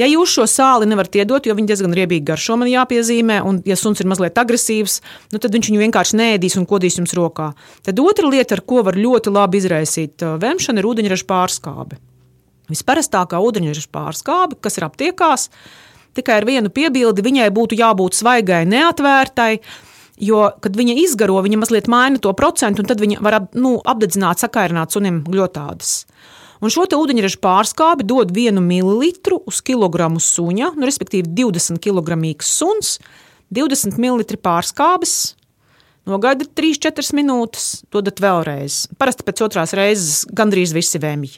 Ja 0.00 0.08
jūs 0.08 0.32
šo 0.38 0.46
sāli 0.48 0.88
nevarat 0.88 1.18
iedot, 1.20 1.44
jo 1.44 1.54
viņi 1.58 1.68
diezgan 1.68 1.94
riebīgi 1.98 2.24
garšo, 2.30 2.56
man 2.56 2.70
jāpiezīmē, 2.70 3.40
un, 3.44 3.58
ja 3.68 3.76
suns 3.76 4.00
ir 4.00 4.08
mazliet 4.08 4.38
agresīvs, 4.40 5.00
nu, 5.34 5.40
tad 5.42 5.52
viņš 5.52 5.68
viņu 5.68 5.82
vienkārši 5.82 6.18
nēdīs 6.20 6.56
un 6.58 6.64
kodīs 6.70 6.96
jums 7.00 7.12
rokā. 7.18 7.50
Tad 7.84 8.00
otra 8.00 8.30
lieta, 8.30 8.56
ar 8.56 8.62
ko 8.64 8.84
var 8.86 8.96
ļoti 8.96 9.34
labi 9.34 9.60
izraisīt 9.60 10.24
vemšanu, 10.40 10.80
ir 10.80 10.88
ūdeņraža 10.94 11.28
pārskābe. 11.28 12.00
Visparastākā 12.72 13.42
ūdeņraža 13.42 13.90
pārskābe, 13.92 14.58
kas 14.62 14.78
ir 14.78 14.86
aptiekās, 14.86 15.48
ir 15.50 15.87
tikai 16.16 16.40
ar 16.40 16.48
vienu 16.48 16.72
piebildi, 16.72 17.24
viņai 17.24 17.50
būtu 17.54 17.78
jābūt 17.78 18.18
svaigai, 18.18 18.64
neatvērtai. 18.70 19.52
Jo, 20.18 20.48
kad 20.58 20.74
viņa 20.74 20.96
izgaro, 21.04 21.36
viņa 21.44 21.60
mazliet 21.60 21.86
maina 21.90 22.18
to 22.18 22.32
procentu, 22.34 22.82
un 22.82 22.88
tad 22.90 22.98
viņa 22.98 23.20
var 23.22 23.36
nu, 23.54 23.76
apdedzināt, 23.86 24.42
sakairināt 24.42 24.94
sunim 24.94 25.22
gļotādas. 25.28 26.00
Un 26.58 26.72
šo 26.74 26.88
ūdeņraža 26.90 27.38
pārskābi 27.38 28.06
dod 28.08 28.32
1 28.34 28.58
ml 28.58 29.12
uz 29.46 29.60
kilogramu 29.62 30.18
suņa, 30.18 30.72
nu, 30.74 30.88
respektīvi 30.88 31.30
20 31.38 31.78
kg 31.78 32.18
suns, 32.42 32.96
20 33.54 33.98
ml 34.02 34.26
pārskābes. 34.42 35.34
Nogaidat 36.08 36.54
3-4 36.56 37.12
minūtes, 37.18 37.64
dodat 37.92 38.20
vēlreiz. 38.24 38.86
Parasti 38.98 39.26
pēc 39.26 39.42
otrās 39.44 39.74
reizes 39.76 40.22
gandrīz 40.32 40.72
visi 40.72 41.00
vēmji. 41.02 41.36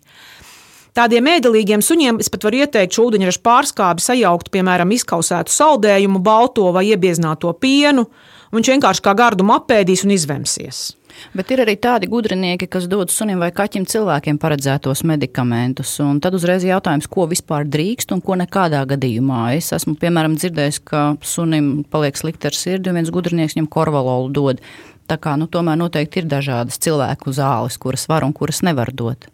Tādiem 0.97 1.29
ēdelīgiem 1.37 1.83
suņiem 1.85 2.19
es 2.23 2.31
pat 2.33 2.45
varu 2.49 2.65
ieteikt 2.65 2.97
šo 2.97 3.07
ūdeņraža 3.11 3.43
pārskābi 3.47 4.03
sajaukt, 4.03 4.51
piemēram, 4.51 4.91
izkausētu 4.97 5.55
saldējumu, 5.55 6.19
balto 6.25 6.67
vai 6.75 6.89
iebiezināto 6.91 7.53
pienu. 7.63 8.09
Viņš 8.51 8.73
vienkārši 8.73 9.05
kā 9.05 9.15
gardumu 9.15 9.55
apēdīs 9.55 10.03
un 10.03 10.17
izvemsies. 10.17 10.89
Bet 11.37 11.51
ir 11.55 11.63
arī 11.63 11.77
tādi 11.79 12.09
gudrinieki, 12.11 12.67
kas 12.71 12.89
dod 12.91 13.13
sunim 13.15 13.39
vai 13.43 13.53
kaķim 13.55 13.87
cilvēkiem 13.87 14.39
paredzētos 14.43 15.05
medikamentus. 15.07 15.97
Tad 16.23 16.35
uzreiz 16.35 16.67
jautājums, 16.67 17.07
ko 17.11 17.29
vispār 17.31 17.69
drīkst 17.71 18.15
un 18.15 18.23
ko 18.25 18.39
nekādā 18.41 18.83
gadījumā. 18.91 19.45
Es 19.59 19.71
esmu 19.77 19.95
piemēram 20.01 20.35
dzirdējis, 20.39 20.81
ka 20.91 21.05
sunim 21.23 21.85
paliek 21.91 22.19
slikti 22.19 22.51
ar 22.51 22.59
sirdi 22.59 22.91
un 22.91 22.99
viens 22.99 23.15
gudrinieks 23.15 23.59
viņam 23.59 23.71
korvalolu 23.71 24.33
dod. 24.35 24.65
Tā 25.11 25.19
kā 25.23 25.37
nu, 25.39 25.51
tomēr 25.51 25.79
noteikti 25.79 26.23
ir 26.23 26.31
dažādas 26.31 26.79
cilvēku 26.83 27.35
zāles, 27.35 27.79
kuras 27.79 28.07
var 28.11 28.27
un 28.27 28.35
kuras 28.35 28.63
nevar 28.67 28.91
dot. 28.95 29.31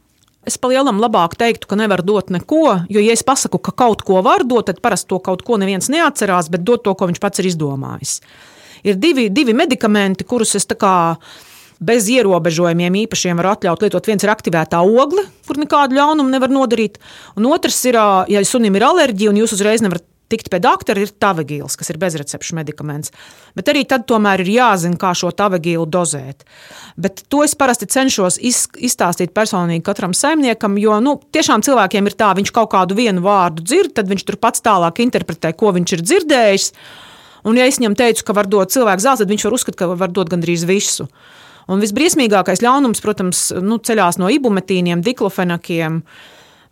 Es 0.46 0.58
palielam 0.62 1.00
labāk 1.02 1.34
teiktu, 1.38 1.66
ka 1.66 1.78
nevar 1.78 2.04
dot 2.06 2.30
neko, 2.30 2.86
jo, 2.86 3.02
ja 3.02 3.14
es 3.16 3.24
pasaku, 3.26 3.58
ka 3.58 3.74
kaut 3.74 4.04
ko 4.06 4.20
var 4.22 4.44
dot, 4.46 4.68
tad 4.68 4.78
parasti 4.84 5.10
to 5.10 5.18
kaut 5.18 5.42
ko 5.46 5.58
neviens 5.58 5.90
neatcerās, 5.90 6.50
bet 6.52 6.62
dot 6.62 6.84
to, 6.86 6.94
ko 6.94 7.08
viņš 7.10 7.18
pats 7.22 7.42
ir 7.42 7.50
izdomājis. 7.50 8.20
Ir 8.86 8.98
divi, 9.02 9.26
divi 9.34 9.56
medikamenti, 9.56 10.26
kurus 10.28 10.54
es 10.54 10.68
tā 10.70 10.78
kā 10.78 10.94
bez 11.82 12.06
ierobežojumiem 12.08 13.02
īpašiem 13.02 13.36
var 13.40 13.56
atļaut 13.56 13.82
lietot. 13.84 14.06
Viens 14.06 14.22
ir 14.24 14.32
aktivētā 14.32 14.80
ogle, 14.86 15.26
kur 15.48 15.58
nekādu 15.60 15.98
ļaunumu 15.98 16.32
nevar 16.32 16.52
nodarīt, 16.52 17.00
un 17.36 17.50
otrs 17.50 17.82
ir, 17.90 17.98
ja 18.30 18.44
sunim 18.46 18.78
ir 18.78 18.86
alerģija 18.86 19.32
un 19.32 19.42
jūs 19.42 19.56
uzreiz 19.58 19.84
nevarat 19.84 20.06
tikt 20.32 20.50
pie 20.52 20.60
doktora, 20.62 21.02
ir 21.02 21.12
tavagīls, 21.22 21.76
kas 21.78 21.92
ir 21.92 22.00
bezrecepšu 22.02 22.56
medikaments. 22.58 23.12
Bet 23.56 23.70
arī 23.72 23.84
tad 23.88 24.06
tomēr 24.10 24.42
ir 24.44 24.52
jāzina, 24.56 24.98
kā 25.00 25.12
šo 25.16 25.30
tavagīlu 25.36 25.86
dozēt. 25.86 26.44
Bet 27.00 27.24
to 27.32 27.44
es 27.46 27.56
parasti 27.58 27.88
cenšos 27.90 28.38
izstāstīt 28.42 29.34
personīgi 29.36 29.84
katram 29.86 30.14
saimniekam, 30.16 30.78
jo 30.82 30.98
nu, 31.04 31.16
tiešām 31.34 31.64
cilvēkiem 31.66 32.10
ir 32.10 32.18
tā, 32.18 32.32
viņš 32.38 32.54
kaut 32.54 32.72
kādu 32.74 32.98
vienu 32.98 33.24
vārdu 33.24 33.64
dzird, 33.66 33.94
tad 33.98 34.10
viņš 34.10 34.26
tur 34.26 34.40
pats 34.42 34.64
tālāk 34.64 35.02
interpretē, 35.04 35.54
ko 35.54 35.74
viņš 35.76 35.96
ir 35.96 36.06
dzirdējis. 36.06 36.70
Un, 37.46 37.58
ja 37.58 37.66
es 37.70 37.78
viņam 37.78 37.94
teicu, 37.98 38.24
ka 38.26 38.34
var 38.34 38.48
dot 38.50 38.72
cilvēku 38.74 39.04
zāli, 39.04 39.22
tad 39.22 39.30
viņš 39.30 39.44
var 39.46 39.54
uzskatīt, 39.54 39.78
ka 39.78 39.92
var 39.94 40.10
dot 40.14 40.32
gandrīz 40.32 40.66
visu. 40.66 41.06
Un 41.70 41.82
visbriesmīgākais 41.82 42.62
ļaunums, 42.62 43.02
protams, 43.02 43.42
nu, 43.62 43.78
ceļās 43.82 44.18
no 44.22 44.30
ibumetīniem, 44.30 45.02
diklofenakiem. 45.06 46.00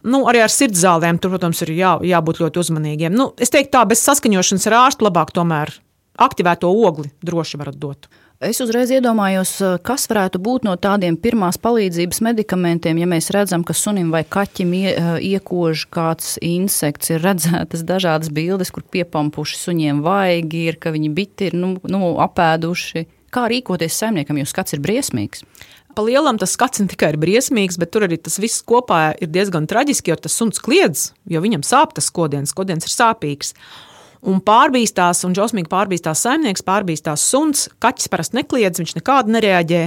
Nu, 0.04 0.26
arī 0.28 0.42
ar 0.44 0.52
sirdzālēm, 0.52 1.16
tur, 1.16 1.32
protams, 1.32 1.62
ir 1.64 1.72
jā, 1.78 1.94
jābūt 2.04 2.42
ļoti 2.42 2.60
uzmanīgiem. 2.60 3.14
Nu, 3.16 3.30
es 3.40 3.52
teiktu, 3.52 3.72
tā 3.78 3.86
bez 3.88 4.04
saskaņošanas 4.04 4.68
ar 4.68 4.78
ārstu 4.82 5.06
labāk 5.06 5.32
tomēr 5.36 5.72
aktivēto 6.20 6.68
ogli 6.70 7.10
droši 7.24 7.58
varat 7.58 7.78
dot. 7.80 8.08
Es 8.44 8.58
uzreiz 8.60 8.90
iedomājos, 8.92 9.54
kas 9.86 10.04
varētu 10.10 10.40
būt 10.42 10.66
no 10.66 10.74
tādiem 10.76 11.14
pirmās 11.16 11.56
palīdzības 11.62 12.18
medikamentiem, 12.26 12.98
ja 13.00 13.06
mēs 13.08 13.30
redzam, 13.32 13.62
ka 13.64 13.76
sunim 13.78 14.10
vai 14.12 14.24
kaķim 14.26 14.74
ie, 14.76 14.94
iekož 15.30 15.86
kāds 15.94 16.34
insekts. 16.44 17.14
Ir 17.14 17.24
redzētas 17.24 17.86
dažādas 17.86 18.32
bildes, 18.34 18.74
kur 18.74 18.84
piepampuši 18.84 19.60
suņiem 19.60 20.02
vaigi, 20.04 20.66
ir, 20.68 20.80
ka 20.82 20.92
viņi 20.92 21.12
biti 21.14 21.48
ir 21.48 21.56
nu, 21.56 21.76
nu, 21.88 22.16
apēduši. 22.26 23.06
Kā 23.34 23.46
rīkoties 23.50 23.96
saimniekam, 24.02 24.36
jo 24.42 24.50
skats 24.50 24.76
ir 24.76 24.82
briesmīgs? 24.82 25.46
Pa 25.94 26.02
lielam 26.02 26.38
tas 26.40 26.56
skats 26.56 26.82
ne 26.82 26.88
tikai 26.90 27.12
ir 27.12 27.20
briesmīgs, 27.22 27.78
bet 27.78 27.92
tur 27.94 28.06
arī 28.08 28.18
tas 28.18 28.40
viss 28.42 28.64
kopā 28.66 29.12
ir 29.22 29.30
diezgan 29.30 29.68
traģiski, 29.70 30.10
jo 30.10 30.18
tas 30.26 30.34
suns 30.34 30.58
kliedz, 30.62 31.12
jo 31.30 31.42
viņam 31.44 31.62
sāp 31.66 31.94
tas 31.94 32.08
skodiens, 32.10 32.50
skodiens 32.50 32.88
ir 32.88 32.94
sāpīgs. 32.94 33.54
Un 34.24 34.40
pārbīstās, 34.42 35.22
un 35.28 35.36
šausmīgi 35.36 35.70
pārbīstās 35.70 36.24
saimnieks, 36.24 36.64
pārbīstās 36.66 37.22
suns, 37.30 37.68
kaķis 37.84 38.10
parasti 38.10 38.40
nekliedz, 38.40 38.80
viņš 38.80 38.94
nekādu 38.98 39.34
nereaģē. 39.36 39.82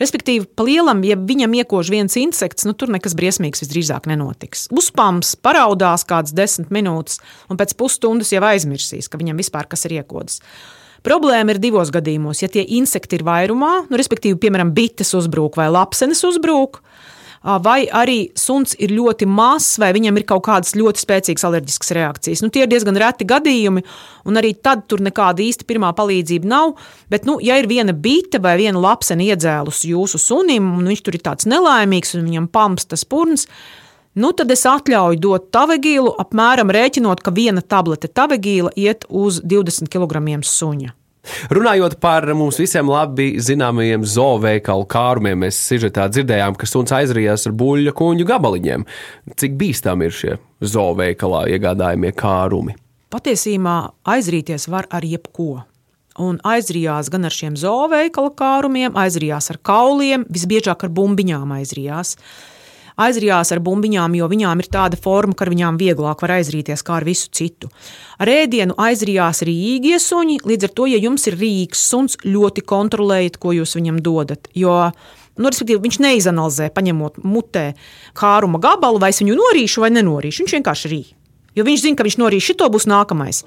Respektīvi, 0.00 0.44
pa 0.56 0.64
lielam, 0.66 1.00
ja 1.08 1.16
viņam 1.16 1.56
iekož 1.56 1.90
viens 1.92 2.16
insekts, 2.20 2.66
nu 2.68 2.74
tur 2.76 2.92
nekas 2.92 3.16
briesmīgs 3.16 3.64
visdrīzāk 3.64 4.08
nenotiks. 4.10 4.66
Uzpams, 4.72 5.34
paraudās 5.40 6.04
kādas 6.08 6.36
desmit 6.36 6.72
minūtes, 6.72 7.20
un 7.48 7.60
pēc 7.60 7.72
pusstundas 7.80 8.32
jau 8.32 8.44
aizmirsīs, 8.44 9.08
ka 9.08 9.20
viņam 9.20 9.40
vispār 9.40 9.68
kas 9.72 9.88
ir 9.88 9.98
iekodis. 9.98 10.42
Problēma 11.06 11.54
ir 11.54 11.62
divos 11.62 11.92
gadījumos. 11.94 12.42
Ja 12.42 12.50
tie 12.50 12.64
insekti 12.78 13.20
ir 13.20 13.26
vairumā, 13.26 13.86
nu, 13.86 13.98
respektīvi, 13.98 14.40
piemēram, 14.42 14.74
bites 14.74 15.14
uzbrūk 15.14 15.58
vai 15.60 15.68
lapsenes 15.70 16.24
uzbrūk, 16.26 16.80
vai 17.62 17.84
arī 17.94 18.32
suns 18.34 18.74
ir 18.82 18.90
ļoti 18.96 19.28
mazs, 19.30 19.76
vai 19.78 19.92
viņam 19.94 20.18
ir 20.18 20.26
kaut 20.26 20.42
kādas 20.48 20.74
ļoti 20.74 21.02
spēcīgas 21.04 21.46
alerģiskas 21.46 21.94
reakcijas. 21.94 22.42
Nu, 22.42 22.50
tie 22.50 22.64
ir 22.64 22.72
diezgan 22.72 22.98
reti 22.98 23.28
gadījumi, 23.28 23.84
un 24.26 24.40
arī 24.40 24.56
tad 24.58 24.86
tur 24.90 25.04
nekāda 25.04 25.44
īsta 25.44 25.68
pirmā 25.68 25.92
palīdzība 25.94 26.50
nav. 26.50 26.74
Bet, 27.12 27.28
nu, 27.28 27.38
ja 27.44 27.60
ir 27.60 27.70
viena 27.70 27.94
bite 27.94 28.42
vai 28.42 28.56
viena 28.58 28.82
lapsena 28.82 29.28
iedzēlusi 29.30 29.94
jūsu 29.94 30.18
sunim, 30.18 30.74
un 30.80 30.90
viņš 30.90 31.06
tur 31.06 31.18
ir 31.18 31.26
tāds 31.28 31.46
nelaimīgs, 31.46 32.16
un 32.18 32.26
viņam 32.26 32.50
pamstas 32.50 33.06
purns, 33.06 33.46
Nu, 34.16 34.30
tad 34.32 34.48
es 34.48 34.62
atļauju 34.64 35.18
dot 35.20 35.50
tavegīlu, 35.52 36.14
apmēram 36.22 36.70
rēķinot, 36.72 37.20
ka 37.20 37.34
viena 37.36 37.60
tablete 37.60 38.08
tavegīla 38.08 38.70
iet 38.72 39.04
uz 39.12 39.42
20 39.44 39.92
kg 39.92 40.22
suņa. 40.40 40.94
Runājot 41.52 41.98
par 42.00 42.24
mums 42.38 42.56
visiem 42.56 42.88
labi 42.88 43.34
zināmajiem 43.42 44.06
zooveikalu 44.08 44.86
kārumiem, 44.88 45.42
mēs 45.44 45.58
sižetā 45.68 46.06
dzirdējām, 46.08 46.56
ka 46.56 46.68
suns 46.70 46.94
aizrījās 46.96 47.44
ar 47.50 47.56
buļļu 47.60 47.92
kuņu 47.98 48.26
gabaliņiem. 48.30 48.88
Cik 49.36 49.60
bīstami 49.60 50.08
ir 50.08 50.16
šie 50.16 50.34
zooveikalā 50.64 51.44
iegādājamie 51.52 52.14
kārumi? 52.16 52.76
Patiesībā 53.12 53.76
aizrīties 54.16 54.70
var 54.72 54.88
ar 54.96 55.04
jebko. 55.04 55.66
Un 56.22 56.38
aizrījās 56.40 57.10
gan 57.12 57.28
ar 57.28 57.34
šiem 57.34 57.56
zooveikala 57.60 58.32
kārumiem, 58.38 58.96
aizrījās 58.96 59.52
ar 59.52 59.60
kauliem, 59.60 60.24
visbiežāk 60.32 60.86
ar 60.86 60.94
bumbiņām 60.96 61.58
aizrījās 61.58 62.16
aizrijās 63.00 63.52
ar 63.52 63.60
bumbiņām, 63.64 64.16
jo 64.18 64.28
viņām 64.30 64.62
ir 64.62 64.70
tāda 64.72 64.98
forma, 65.00 65.36
ka 65.36 65.46
ar 65.46 65.52
viņām 65.52 65.78
vieglāk 65.80 66.24
var 66.24 66.36
aizrīties 66.38 66.84
kā 66.86 66.98
ar 67.00 67.06
visu 67.08 67.28
citu. 67.34 67.70
Ar 68.20 68.30
ēdienu 68.32 68.76
aizrijās 68.80 69.42
arī 69.44 69.54
īgie 69.76 70.00
suņi, 70.02 70.40
līdz 70.48 70.68
ar 70.68 70.74
to, 70.76 70.88
ja 70.90 71.02
jums 71.02 71.28
ir 71.30 71.38
rīks 71.40 71.84
suns, 71.90 72.18
ļoti 72.24 72.64
kontrolējiet, 72.64 73.38
ko 73.42 73.54
jūs 73.56 73.76
viņam 73.78 74.02
dodat. 74.04 74.50
Jo 74.54 74.90
Nu, 75.36 75.50
respektīvi, 75.52 75.82
viņš 75.84 75.98
neizanalizē, 76.00 76.70
paņemot 76.72 77.18
mutē 77.20 77.66
kāruma 78.16 78.56
gabalu, 78.56 79.02
vai 79.02 79.10
es 79.12 79.20
viņu 79.20 79.34
norīšu 79.36 79.82
vai 79.82 79.90
nenorīšu. 79.92 80.46
Viņš 80.46 80.54
vienkārši 80.56 80.90
rīk. 80.92 81.10
Jo 81.56 81.64
viņš 81.66 81.82
zina, 81.82 81.98
ka 81.98 82.06
viņš 82.06 82.16
norīs 82.20 82.46
šito 82.46 82.68
būs 82.72 82.88
nākamais. 82.88 83.42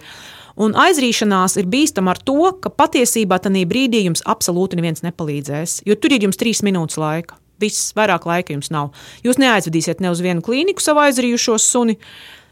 Un 0.61 0.77
aizrīšanās 0.77 1.57
ir 1.61 1.69
bīstama 1.71 2.13
ar 2.13 2.21
to, 2.21 2.51
ka 2.61 2.69
patiesībā 2.69 3.39
tajā 3.41 3.65
brīdī 3.69 4.03
jums 4.05 4.21
absolūti 4.21 4.77
neviens 4.77 5.05
nepalīdzēs, 5.05 5.79
jo 5.89 5.97
tur 5.97 6.13
ir 6.13 6.27
jums 6.27 6.37
trīs 6.37 6.61
minūtes 6.65 7.01
laika. 7.01 7.39
Viss, 7.59 7.93
vairāk 7.97 8.27
laika 8.29 8.55
jums 8.55 8.71
nav. 8.73 8.91
Jūs 9.25 9.39
neaizvedīsiet 9.41 10.03
ne 10.03 10.13
uz 10.13 10.23
vienu 10.23 10.43
klīniku 10.45 10.83
savu 10.83 11.03
aizrījušo 11.05 11.59
suni. 11.61 11.99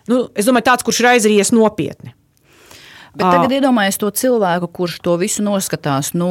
Nu, 0.07 0.27
es 0.35 0.47
domāju, 0.47 0.69
tāds, 0.69 0.87
kurš 0.87 1.03
ir 1.03 1.11
aizrījies 1.15 1.53
nopietni. 1.55 2.13
Bet 3.17 3.25
tagad 3.33 3.53
iedomājieties 3.57 3.97
to 4.01 4.09
cilvēku, 4.21 4.67
kurš 4.77 4.99
to 5.05 5.15
visu 5.17 5.43
noskatās. 5.45 6.11
Nu, 6.17 6.27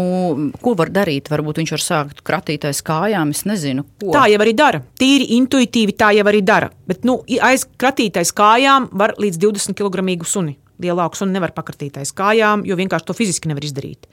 ko 0.62 0.76
var 0.78 0.92
darīt? 0.94 1.30
Varbūt 1.32 1.58
viņš 1.60 1.72
var 1.74 1.82
sākt 1.82 2.22
kratīties 2.26 2.82
kājām. 2.86 3.32
Es 3.34 3.42
nezinu, 3.48 3.82
ko. 3.98 4.12
Tā 4.14 4.26
jau 4.30 4.38
arī 4.44 4.52
dara. 4.56 4.82
Tīri 5.00 5.26
intuitīvi 5.38 5.96
tā 5.98 6.12
jau 6.14 6.26
arī 6.30 6.44
dara. 6.46 6.70
Bet 6.86 7.06
nu, 7.08 7.18
aiz 7.42 7.66
kratītais 7.78 8.30
kājām 8.36 8.90
var 8.94 9.16
līdz 9.18 9.42
20 9.42 9.78
kg 9.78 10.06
suni. 10.28 10.56
Lielāku 10.82 11.18
suni 11.18 11.34
nevar 11.34 11.54
pakratīties 11.56 12.12
kājām, 12.14 12.62
jo 12.68 12.76
vienkārši 12.78 13.08
to 13.08 13.16
fiziski 13.16 13.50
nevar 13.50 13.64
izdarīt. 13.64 14.06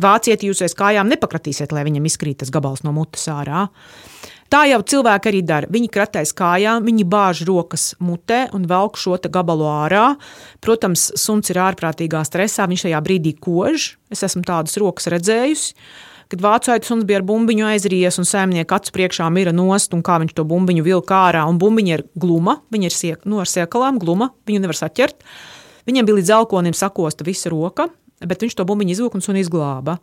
Vācieti 0.00 0.48
jūs 0.50 0.62
aiz 0.64 0.74
kājām 0.74 1.10
nepakratīsiet, 1.12 1.72
lai 1.74 1.84
viņam 1.86 2.08
izkrīt 2.08 2.40
tas 2.42 2.50
gabals 2.54 2.82
no 2.82 2.92
mutes 2.94 3.28
ārā. 3.30 3.68
Tā 4.52 4.64
jau 4.68 4.80
cilvēki 4.86 5.30
arī 5.30 5.40
dara. 5.42 5.68
Viņi 5.72 5.88
kratēs 5.90 6.34
kājām, 6.36 6.84
viņi 6.86 7.06
bāž 7.10 7.42
rokas 7.48 7.92
mutē 8.02 8.44
un 8.54 8.66
velk 8.70 8.98
šo 9.00 9.16
gabalu 9.32 9.66
ārā. 9.66 10.14
Protams, 10.62 11.08
suns 11.18 11.50
ir 11.50 11.58
ārprātīgā 11.64 12.20
stresā, 12.26 12.68
viņš 12.70 12.86
tajā 12.86 13.00
brīdī 13.02 13.34
kož. 13.40 13.94
Es 14.14 14.22
esmu 14.26 14.44
tādas 14.46 14.76
rokas 14.78 15.08
redzējusi. 15.10 15.74
Kad 16.30 16.44
vācu 16.44 16.72
aitu 16.72 16.88
suns 16.88 17.04
bija 17.08 17.20
ar 17.20 17.26
bumbiņu 17.26 17.66
aizries 17.68 18.16
un 18.18 18.26
saimnieka 18.28 18.78
acu 18.78 18.94
priekšā 18.94 19.26
mira 19.30 19.52
nost, 19.52 19.92
un 19.94 20.02
kā 20.06 20.16
viņš 20.22 20.32
to 20.38 20.46
bumbiņu 20.48 20.86
vilka 20.86 21.18
ārā, 21.28 21.42
un 21.50 21.58
bumbiņa 21.60 21.98
ir 21.98 22.06
gluma, 22.18 22.56
viņa 22.74 22.88
ir 22.88 22.94
siek, 22.96 23.26
nu, 23.28 23.42
ar 23.42 23.50
siekalām, 23.50 24.00
gluma, 24.02 24.30
viņu 24.48 24.62
nevar 24.64 24.78
saķert. 24.78 25.20
Viņam 25.84 26.08
bija 26.08 26.18
līdz 26.20 26.32
elkonim 26.38 26.76
sakosta 26.78 27.26
visa 27.26 27.52
roka, 27.52 27.90
bet 28.20 28.44
viņš 28.44 28.58
to 28.58 28.66
bumbiņu 28.68 28.94
izvilka 28.94 29.20
un 29.20 29.40
izglāba. 29.40 29.98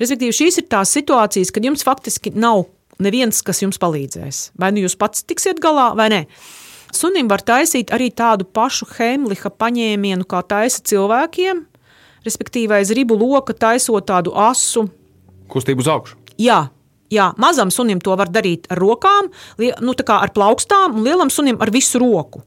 Respektīvi, 0.00 0.34
šīs 0.36 0.60
ir 0.60 0.68
tās 0.68 0.92
situācijas, 0.92 1.52
kad 1.54 1.64
jums 1.64 1.86
faktiski 1.86 2.34
nav 2.36 2.66
neviens, 3.02 3.40
kas 3.44 3.62
jums 3.62 3.80
palīdzēs. 3.80 4.50
Vai 4.60 4.72
nu 4.74 4.84
jūs 4.84 4.96
pats 4.98 5.24
tiksiet 5.24 5.60
galā, 5.62 5.94
vai 5.96 6.10
nē. 6.12 6.20
Sunim 6.96 7.28
var 7.28 7.42
taisīt 7.44 7.90
arī 7.92 8.10
tādu 8.14 8.46
pašu 8.46 8.86
Heimlicha 8.96 9.50
paņēmienu, 9.50 10.24
kā 10.28 10.42
taisa 10.46 10.84
cilvēkiem, 10.86 11.64
respektīvi 12.24 12.78
aiz 12.78 12.92
ribu 12.96 13.16
loka 13.18 13.56
taisot 13.56 14.06
tādu 14.08 14.32
asu 14.36 14.86
kustību 15.52 15.84
uz 15.84 15.90
augšu. 15.92 16.18
Jā, 16.42 16.66
Jā, 17.06 17.28
mazam 17.38 17.70
sunim 17.70 18.00
to 18.02 18.16
var 18.18 18.30
darīt 18.34 18.64
ar 18.72 18.80
rokām, 18.82 19.28
nu, 19.62 19.92
ar 19.94 20.32
plaukstām, 20.34 20.96
un 20.98 21.04
lielam 21.06 21.30
sunim 21.30 21.54
ar 21.62 21.70
visu 21.70 22.00
roku. 22.02 22.42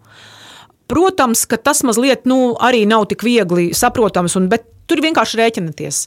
Protams, 0.90 1.46
ka 1.48 1.56
tas 1.56 1.80
mazliet 1.88 2.26
nu, 2.28 2.58
arī 2.60 2.84
nav 2.90 3.06
tik 3.08 3.24
viegli 3.24 3.70
saprotams, 3.78 4.36
un, 4.36 4.50
bet 4.52 4.66
Tur 4.90 5.02
vienkārši 5.06 5.40
rēķināties. 5.40 6.04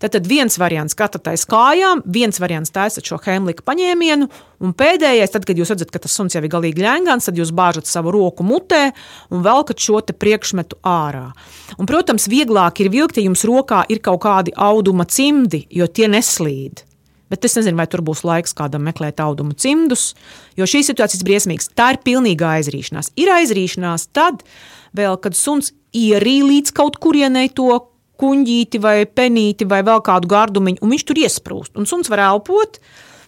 Tad, 0.00 0.16
viens 0.24 0.54
variants 0.56 0.96
aiz 1.28 1.42
kājām, 1.44 2.00
viens 2.08 2.40
variants 2.40 2.72
taisat 2.72 3.04
šo 3.04 3.18
Hemlika 3.20 3.60
paņēmienu, 3.66 4.28
un 4.64 4.72
pēdējais, 4.72 5.34
tad, 5.34 5.44
kad 5.44 5.58
jūs 5.60 5.74
redzat, 5.74 5.90
ka 5.92 6.00
tas 6.00 6.14
suns 6.16 6.32
jau 6.32 6.40
ir 6.40 6.48
galīgi 6.48 6.80
ļengans, 6.80 7.28
tad 7.28 7.36
jūs 7.36 7.52
bāžat 7.52 7.84
savu 7.84 8.14
roku 8.14 8.40
mutē 8.40 8.94
un 9.28 9.44
velkat 9.44 9.76
šo 9.76 10.00
priekšmetu 10.00 10.80
ārā. 10.80 11.26
Un, 11.76 11.84
protams, 11.84 12.30
vieglāk 12.32 12.80
ir 12.80 12.88
vilkt, 12.88 13.20
ja 13.20 13.26
jums 13.26 13.44
rokā 13.44 13.82
ir 13.92 14.00
kaut 14.00 14.22
kādi 14.24 14.56
auduma 14.56 15.04
cimdi, 15.04 15.66
jo 15.68 15.84
tie 15.84 16.08
neslīd. 16.08 16.86
Bet 17.30 17.44
es 17.44 17.54
nezinu, 17.60 17.76
vai 17.78 17.86
tur 17.86 18.00
būs 18.02 18.24
laiks 18.24 18.56
kādam 18.56 18.88
meklēt 18.88 19.20
audumu 19.22 19.52
cimdus, 19.52 20.14
jo 20.58 20.66
šī 20.66 20.80
situācija 20.88 21.20
ir 21.20 21.28
briesmīga. 21.28 21.68
Tā 21.76 21.92
ir 21.92 22.00
pilnīga 22.08 22.56
aizrīšanās. 22.56 23.12
Ir 23.20 23.30
aizrīšanās 23.36 24.08
tad, 24.16 24.42
vēl, 24.96 25.20
kad 25.22 25.36
suns 25.38 25.70
ierīja 25.94 26.48
līdz 26.48 26.74
kaut 26.74 26.98
kurienei 27.02 27.52
to 27.54 27.68
kuņģīti 28.20 28.80
vai 28.82 28.96
penīti 29.06 29.68
vai 29.68 29.80
vēl 29.86 30.02
kādu 30.06 30.30
gardumiņu, 30.30 30.82
un 30.84 30.92
viņš 30.94 31.06
tur 31.08 31.20
iesprūst. 31.22 31.76
Un 31.80 31.88
suns 31.88 32.10
var 32.12 32.22
elpot, 32.28 32.80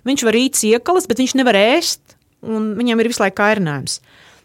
viņš 0.08 0.26
var 0.28 0.36
rīt 0.36 0.60
iekalas, 0.68 1.08
bet 1.10 1.22
viņš 1.22 1.36
nevar 1.40 1.58
ēst, 1.58 2.18
un 2.42 2.72
viņam 2.78 3.00
ir 3.00 3.10
visu 3.12 3.24
laiku 3.24 3.40
kairinājums. 3.40 4.00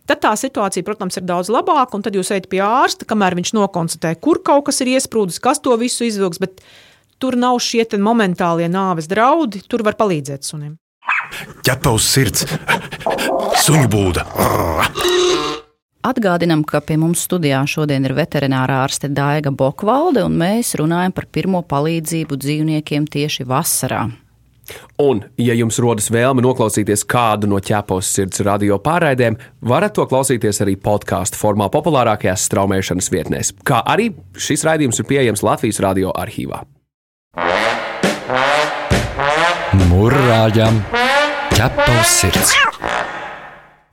Tad 0.07 0.21
tā 0.23 0.31
situācija, 0.39 0.85
protams, 0.87 1.17
ir 1.19 1.25
daudz 1.27 1.49
labāka, 1.51 1.97
un 1.97 2.03
tad 2.05 2.15
jūs 2.15 2.31
ejat 2.31 2.47
pie 2.51 2.61
ārsta, 2.63 3.07
kamēr 3.07 3.35
viņš 3.35 3.51
nokonstatē, 3.57 4.13
kur 4.23 4.39
kaut 4.39 4.69
kas 4.69 4.79
ir 4.85 4.93
iesprūdis, 4.95 5.41
kas 5.43 5.59
to 5.59 5.75
visu 5.79 6.07
izvilks, 6.07 6.39
bet 6.39 6.63
tur 7.19 7.35
nav 7.35 7.59
šie 7.59 7.83
momentālie 7.99 8.71
nāves 8.71 9.11
draudi, 9.11 9.65
tur 9.67 9.83
var 9.83 9.99
palīdzēt 9.99 10.47
sunim. 10.47 10.77
Ķepa 11.67 11.91
uz 11.91 12.07
sirds, 12.07 12.47
suņu 13.65 13.87
būda. 13.91 14.23
Atgādinām, 16.07 16.61
ka 16.63 16.79
pie 16.85 16.95
mums 16.99 17.25
studijā 17.25 17.63
šodien 17.67 18.05
ir 18.07 18.13
veterinārā 18.15 18.83
ārste 18.85 19.09
Daiga 19.11 19.51
Bokvalde, 19.51 20.21
un 20.23 20.37
mēs 20.39 20.75
runājam 20.79 21.11
par 21.15 21.25
pirmo 21.33 21.63
palīdzību 21.67 22.37
dzīvniekiem 22.43 23.09
tieši 23.11 23.47
vasarā. 23.49 24.05
Un, 24.99 25.21
ja 25.39 25.55
jums 25.55 25.79
rodas 25.83 26.09
vēlme 26.11 26.43
noklausīties 26.43 27.05
kādu 27.07 27.49
no 27.51 27.59
ķepos 27.63 28.07
sirds 28.17 28.43
radio 28.43 28.79
pārraidēm, 28.83 29.37
varat 29.67 29.95
to 29.95 30.07
klausīties 30.07 30.61
arī 30.65 30.75
podkāstu 30.79 31.39
formā 31.39 31.69
populārākajās 31.73 32.47
straumēšanas 32.49 33.11
vietnēs, 33.13 33.53
kā 33.67 33.81
arī 33.87 34.09
šis 34.35 34.67
raidījums 34.67 35.03
ir 35.03 35.09
pieejams 35.11 35.43
Latvijas 35.47 35.81
radio 35.83 36.15
arhīvā. 36.15 36.63
Mūrāģam 39.87 40.83
ķepos 41.55 42.19
sirds! 42.21 42.86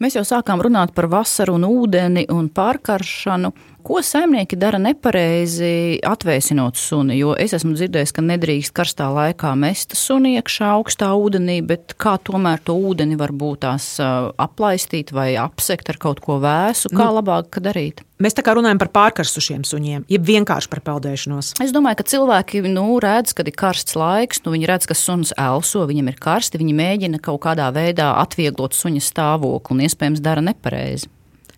Mēs 0.02 0.16
jau 0.18 0.24
sākām 0.26 0.62
runāt 0.64 0.90
par 0.94 1.06
vasaru 1.06 1.54
un 1.54 1.66
ūdeni 1.68 2.24
un 2.34 2.48
pārkaršanu. 2.50 3.52
Ko 3.84 3.98
saimnieki 4.00 4.56
dara 4.56 4.78
nepareizi, 4.80 5.98
atvēsinot 6.08 6.78
suni? 6.80 7.18
Jo 7.18 7.34
es 7.36 7.52
esmu 7.52 7.74
dzirdējis, 7.76 8.14
ka 8.16 8.22
nedrīkst 8.24 8.72
karstā 8.72 9.10
laikā 9.12 9.50
mest 9.60 9.92
suni 10.00 10.38
iekšā 10.38 10.70
augstā 10.78 11.10
ūdenī, 11.20 11.58
bet 11.68 11.92
kā 12.00 12.14
tomēr 12.16 12.62
to 12.64 12.78
ūdeni 12.80 13.18
varbūt 13.20 13.60
tās 13.66 13.88
aplaistīt 14.00 15.12
vai 15.12 15.34
apsekt 15.36 15.92
ar 15.92 15.98
kaut 16.00 16.22
ko 16.24 16.38
vēsu? 16.40 16.88
Kā 16.94 17.10
nu, 17.10 17.18
labāk 17.18 17.58
darīt? 17.60 18.00
Mēs 18.24 18.32
tā 18.38 18.40
kā 18.46 18.54
runājam 18.56 18.80
par 18.80 18.88
pārkarstušiem 18.94 19.66
suņiem, 19.68 20.06
jeb 20.08 20.24
vienkārši 20.30 20.70
par 20.72 20.80
peldēšanos. 20.86 21.52
Es 21.60 21.74
domāju, 21.76 21.98
ka 22.00 22.06
cilvēki 22.14 22.62
nu, 22.70 22.86
redz, 23.04 23.34
kad 23.36 23.50
ir 23.50 23.58
karsts 23.58 23.98
laiks, 24.00 24.40
nu, 24.46 24.54
viņi 24.54 24.70
redz, 24.70 24.88
ka 24.88 24.96
suns 24.96 25.34
elso, 25.36 25.84
viņam 25.90 26.08
ir 26.08 26.16
karsti, 26.24 26.62
viņi 26.62 26.78
mēģina 26.80 27.20
kaut 27.20 27.42
kādā 27.44 27.68
veidā 27.76 28.14
atvieglot 28.22 28.72
suņa 28.72 29.04
stāvokli 29.04 29.76
un 29.76 29.84
iespējams 29.90 30.24
dara 30.24 30.46
nepareizi. 30.46 31.10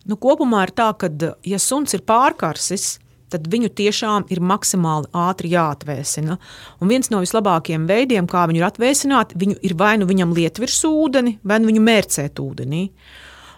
Nu, 0.06 0.18
kopumā 0.20 0.66
ir 0.68 0.72
tā, 0.76 0.92
ka, 0.98 1.10
ja 1.46 1.58
suns 1.62 1.96
ir 1.96 2.04
pārkarsis, 2.06 2.96
tad 3.32 3.48
viņu 3.50 3.72
tiešām 3.74 4.28
ir 4.30 4.40
maksimāli 4.44 5.10
ātri 5.16 5.50
jāatvēsina. 5.54 6.36
Un 6.80 6.90
viens 6.90 7.10
no 7.10 7.22
vislabākajiem 7.24 7.88
veidiem, 7.88 8.28
kā 8.30 8.44
viņu 8.46 8.62
atvēsināt, 8.68 9.34
viņu 9.38 9.58
ir 9.66 9.74
vai 9.78 9.96
nu 9.98 10.06
viņam 10.08 10.34
liet 10.36 10.60
virsū 10.62 10.92
ūdeni, 11.02 11.38
vai 11.42 11.58
nu 11.62 11.72
viņu 11.72 11.82
mērcēt 11.88 12.42
ūdenī. 12.42 12.86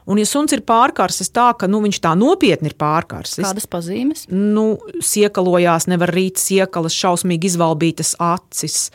Un, 0.09 0.17
ja 0.17 0.25
suns 0.25 0.55
ir 0.57 0.63
pārkarsis 0.65 1.29
tā, 1.37 1.51
ka 1.61 1.69
nu, 1.69 1.83
viņš 1.85 1.99
tā 2.01 2.15
nopietni 2.17 2.71
ir 2.71 2.79
pārkarsis, 2.81 3.45
kādas 3.45 3.69
pazīmes? 3.69 4.25
Nu, 4.33 4.79
siekalojās, 5.05 5.85
nevar 5.93 6.15
rīt 6.17 6.41
siekalas, 6.41 6.97
šausmīgi 6.97 7.51
izvalbītas 7.51 8.15
acis, 8.17 8.87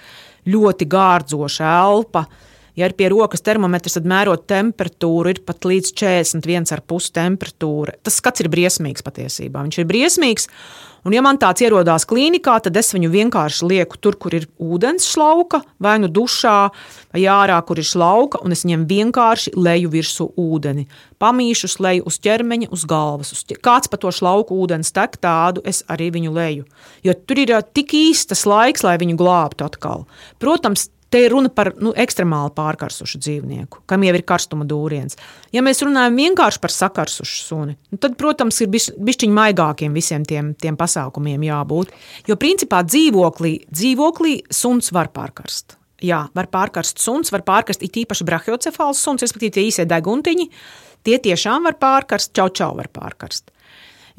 ļoti 0.50 0.90
gārdzoša 0.90 1.70
elpa. 1.84 2.26
Uh, 2.26 2.50
Ja 2.74 2.88
ir 2.90 2.96
pie 2.98 3.06
rokas 3.14 3.44
termometrs, 3.46 4.00
tad 4.00 4.08
mērot 4.10 4.48
temperatūru 4.50 5.30
ir 5.30 5.44
pat 5.46 5.68
līdz 5.70 5.92
41,5 5.94 7.12
temperatūra. 7.14 8.00
Tas 8.02 8.18
skats 8.18 8.42
ir 8.42 8.50
briesmīgs 8.50 9.06
patiesībā. 9.06 9.62
Viņš 9.62 9.78
ir 9.84 9.88
briesmīgs. 9.92 10.50
Un, 11.04 11.12
ja 11.12 11.20
man 11.20 11.36
tāds 11.36 11.60
ierodās 11.62 12.06
klīnikā, 12.08 12.56
tad 12.64 12.78
es 12.80 12.94
viņu 12.96 13.10
vienkārši 13.12 13.68
lieku 13.68 14.00
tur, 14.00 14.16
kur 14.16 14.34
ir 14.38 14.48
ūdens 14.56 15.04
šlauka, 15.12 15.60
vai 15.84 15.98
nu 16.00 16.08
dušā, 16.08 16.56
vai 17.12 17.26
ārā, 17.28 17.58
kur 17.68 17.82
ir 17.82 17.88
šlauka, 17.88 18.40
un 18.40 18.56
es 18.56 18.64
viņam 18.64 18.86
vienkārši 18.88 19.54
leju 19.60 19.92
virsū 19.92 20.30
ūdeni. 20.40 20.88
Pamīšu 21.20 21.70
leju 21.84 22.08
uz 22.08 22.18
ķermeņa, 22.24 22.72
uz 22.74 22.88
galvas. 22.88 23.36
Uz 23.36 23.44
ķer... 23.50 23.60
Kāds 23.68 23.92
pa 23.92 24.00
to 24.00 24.16
šlauku 24.16 24.56
ūdens 24.64 24.96
tek, 24.96 25.20
tādu 25.22 25.62
es 25.68 25.84
arī 25.92 26.08
viņu 26.16 26.34
leju. 26.40 26.66
Jo 27.04 27.20
tur 27.20 27.44
ir 27.44 27.54
tik 27.76 27.94
īstas 28.00 28.48
laiks, 28.48 28.88
lai 28.88 28.96
viņu 29.04 29.20
glābtu 29.20 29.68
atkal. 29.68 30.08
Protams, 30.40 30.88
Te 31.14 31.20
ir 31.22 31.30
runa 31.30 31.52
par 31.54 31.70
nu, 31.78 31.92
ekstremāli 31.94 32.50
pārkarsušu 32.58 33.20
dzīvnieku, 33.22 33.84
kam 33.90 34.02
jau 34.02 34.16
ir 34.18 34.24
karstuma 34.26 34.66
dūriens. 34.66 35.14
Ja 35.54 35.62
mēs 35.62 35.84
runājam 35.86 36.18
vienkārši 36.18 36.62
par 36.64 36.74
sakarsušu 36.74 37.36
suni, 37.38 37.76
nu, 37.94 38.00
tad, 38.02 38.16
protams, 38.18 38.58
ir 38.66 38.72
bišķiņi 38.74 39.38
maigākiem 39.38 39.94
visiem 39.94 40.26
tiem, 40.26 40.56
tiem 40.58 40.80
pasākumiem 40.80 41.46
jābūt. 41.46 41.94
Jo 42.26 42.40
principā 42.42 42.82
dzīvoklī, 42.88 43.54
dzīvoklī 43.70 44.40
suns 44.50 44.90
var 44.96 45.14
pārkarst. 45.14 45.78
Jā, 46.04 46.26
var 46.34 46.50
pārkarst 46.50 46.98
suns, 47.00 47.30
var 47.32 47.46
pārkarst 47.46 47.86
it 47.86 48.02
īpaši 48.02 48.26
brachiocefāls 48.28 49.06
suns, 49.06 49.22
respektīvi 49.22 49.54
tie 49.54 49.70
īsie 49.70 49.86
deguntiņi. 49.88 50.50
Tie 51.06 51.22
tiešām 51.22 51.70
var 51.70 51.78
pārkarst, 51.78 52.34
čau 52.34 52.50
čau 52.50 52.74
var 52.80 52.90
pārkarst. 52.90 53.53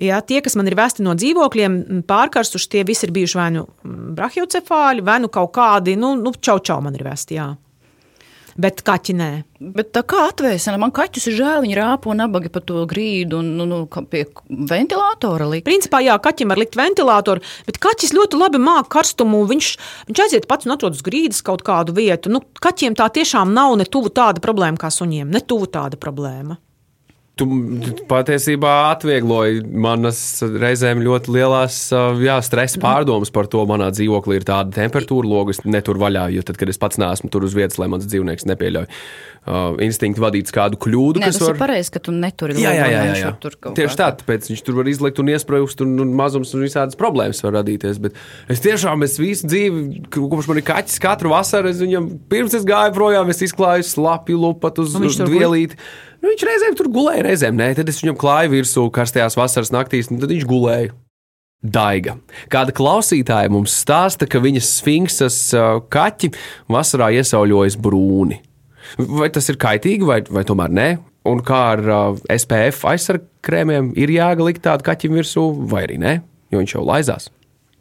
Ja, 0.03 0.19
tie, 0.27 0.41
kas 0.43 0.57
man 0.59 0.67
ir 0.67 0.75
vēsti 0.79 1.05
no 1.07 1.15
dzīvokļiem, 1.15 2.05
pārkarstuši, 2.09 2.71
tie 2.73 2.87
visi 2.87 3.07
ir 3.07 3.13
bijuši 3.15 3.39
vai 3.39 3.51
nu 3.55 3.67
brahiocefāļi, 4.19 5.05
vai 5.07 5.21
nu 5.23 5.31
kaut 5.31 5.53
kādi, 5.55 5.95
nu, 5.99 6.17
nu 6.19 6.35
čau, 6.41 6.59
čau, 6.59 6.81
man 6.83 6.99
ir 6.99 7.07
vēsti. 7.07 7.39
Jā. 7.39 7.53
Bet 8.55 8.85
kaķi 8.87 9.15
nē. 9.19 9.29
Bet 9.75 9.91
tā 9.97 10.05
kā 10.07 10.29
atvēsina, 10.29 10.77
man 10.79 10.93
kaķus 10.95 11.27
ir 11.31 11.37
žēl, 11.41 11.63
viņi 11.65 11.79
rāpo 11.79 12.15
nabaga 12.15 12.51
pa 12.55 12.63
to 12.63 12.85
grīdu 12.91 13.41
un 13.41 13.49
nu, 13.59 13.67
nu, 13.67 13.79
pie 14.11 14.23
ventilatora 14.71 15.49
likt. 15.51 15.67
Principā, 15.67 15.99
jā, 16.05 16.15
kaķim 16.23 16.53
var 16.53 16.61
likt 16.63 16.79
ventilatoru, 16.79 17.43
bet 17.67 17.81
kaķis 17.83 18.15
ļoti 18.15 18.39
labi 18.39 18.63
māk 18.63 18.91
karstumu. 18.95 19.43
Viņš, 19.51 19.71
viņš 20.11 20.23
aiziet 20.27 20.47
pats 20.51 20.69
un 20.69 20.77
atrod 20.77 20.95
uz 20.95 21.03
grīdas 21.07 21.43
kaut 21.47 21.67
kādu 21.67 21.97
vietu. 21.99 22.31
Nu, 22.35 22.45
kaķiem 22.63 22.95
tā 22.99 23.11
tiešām 23.15 23.55
nav 23.57 23.75
ne 23.81 23.89
tuvu 23.91 24.15
tāda 24.15 24.43
problēma 24.45 24.79
kā 24.79 24.93
suņiem, 24.95 25.35
ne 25.35 25.43
tuvu 25.43 25.71
tāda 25.75 25.99
problēma. 25.99 26.61
Tu 27.35 27.47
patiesībā 28.07 28.73
atviegloji 28.93 29.65
manas 29.67 30.19
reizēm 30.39 31.01
ļoti 31.03 31.33
lielās 31.35 31.79
jā, 32.23 32.37
stresa 32.47 32.79
pārdomas 32.79 33.33
par 33.35 33.49
to. 33.51 33.65
Manā 33.67 33.89
dzīvoklī 33.91 34.39
ir 34.39 34.47
tāda 34.47 34.71
temperatūra, 34.77 35.27
logus 35.27 35.65
netur 35.67 35.99
vaļā, 35.99 36.29
jo 36.37 36.45
tad, 36.47 36.61
kad 36.61 36.71
es 36.71 36.79
pats 36.79 37.01
neesmu 37.03 37.33
tur 37.35 37.49
uz 37.49 37.57
vietas, 37.59 37.81
lai 37.83 37.91
mans 37.91 38.07
dzīvnieks 38.07 38.47
nepieļauj 38.53 38.87
uh, 38.87 39.75
instinktu 39.83 40.23
vadīts 40.23 40.55
kādu 40.55 40.79
kļūdu. 40.85 41.25
Nē, 41.25 41.33
tas 41.33 41.43
var... 41.43 41.57
ir 41.57 41.61
pareizi, 41.65 41.93
ka 41.97 42.05
tu 42.07 42.15
neturi 42.15 42.55
jā, 42.55 42.71
jā, 42.79 42.87
jā, 42.93 43.03
jā, 43.03 43.19
jā. 43.25 43.35
tur 43.43 43.59
kaut 43.59 43.75
Tieši 43.81 43.99
tā, 43.99 44.13
tāpēc 44.23 44.53
viņš 44.53 44.65
tur 44.71 44.79
var 44.79 44.95
izlikt 44.95 45.19
un 45.25 45.35
iesprūst, 45.35 45.83
un, 45.83 45.99
un 46.07 46.15
mazums 46.15 46.55
un 46.55 46.63
visādas 46.69 46.99
problēmas 47.01 47.43
var 47.43 47.59
radīties. 47.59 47.99
Bet 48.07 48.23
es 48.55 48.63
tiešām, 48.63 49.03
es 49.09 49.19
visu 49.19 49.51
dzīvi, 49.51 50.05
kopš 50.15 50.53
man 50.53 50.63
ir 50.63 50.69
kaķis, 50.71 51.03
katru 51.03 51.35
vasaru, 51.35 51.75
es 51.75 51.83
viņam 51.83 52.13
pirms 52.31 52.55
es 52.61 52.67
gāju 52.69 52.95
projām, 52.95 53.35
es 53.35 53.43
izklāju 53.43 53.91
slapju 53.91 54.39
lupat 54.47 54.79
uz, 54.87 54.95
uz 55.03 55.19
vielīti. 55.27 55.83
Kur? 55.83 56.13
Nu, 56.25 56.31
viņš 56.33 56.45
reizēm 56.49 56.77
tur 56.79 56.89
gulēja, 56.89 57.23
reizēm 57.27 57.59
nē. 57.59 57.67
Tad 57.77 57.91
es 57.93 57.99
viņam 58.01 58.17
klāju 58.17 58.55
virsū 58.55 58.87
karstajās 58.97 59.35
vasaras 59.37 59.69
naktīs, 59.75 60.09
un 60.09 60.23
tad 60.23 60.31
viņš 60.33 60.47
gulēja. 60.49 60.95
Daiga. 61.61 62.15
Kāda 62.53 62.73
klausītāja 62.77 63.53
mums 63.53 63.75
stāsta, 63.77 64.25
ka 64.29 64.41
viņas 64.41 64.71
sfinksas 64.79 65.37
kaķi 65.93 66.31
vasarā 66.73 67.11
iesauļojas 67.19 67.77
brūni. 67.81 68.39
Vai 68.97 69.29
tas 69.33 69.51
ir 69.53 69.61
kaitīgi, 69.61 70.09
vai, 70.09 70.23
vai 70.25 70.47
tomēr 70.49 70.73
nē? 70.73 70.87
Un 71.29 71.41
kā 71.45 71.61
ar 71.75 71.85
SPF 72.33 72.89
aizsargkrēmiem 72.89 73.93
ir 74.01 74.13
jēga 74.17 74.49
likt 74.49 74.65
tādu 74.65 74.85
kaķim 74.89 75.21
virsū, 75.21 75.45
vai 75.69 75.85
arī 75.87 76.01
nē, 76.01 76.15
jo 76.53 76.61
viņš 76.61 76.77
jau 76.77 76.85
laizās. 76.89 77.29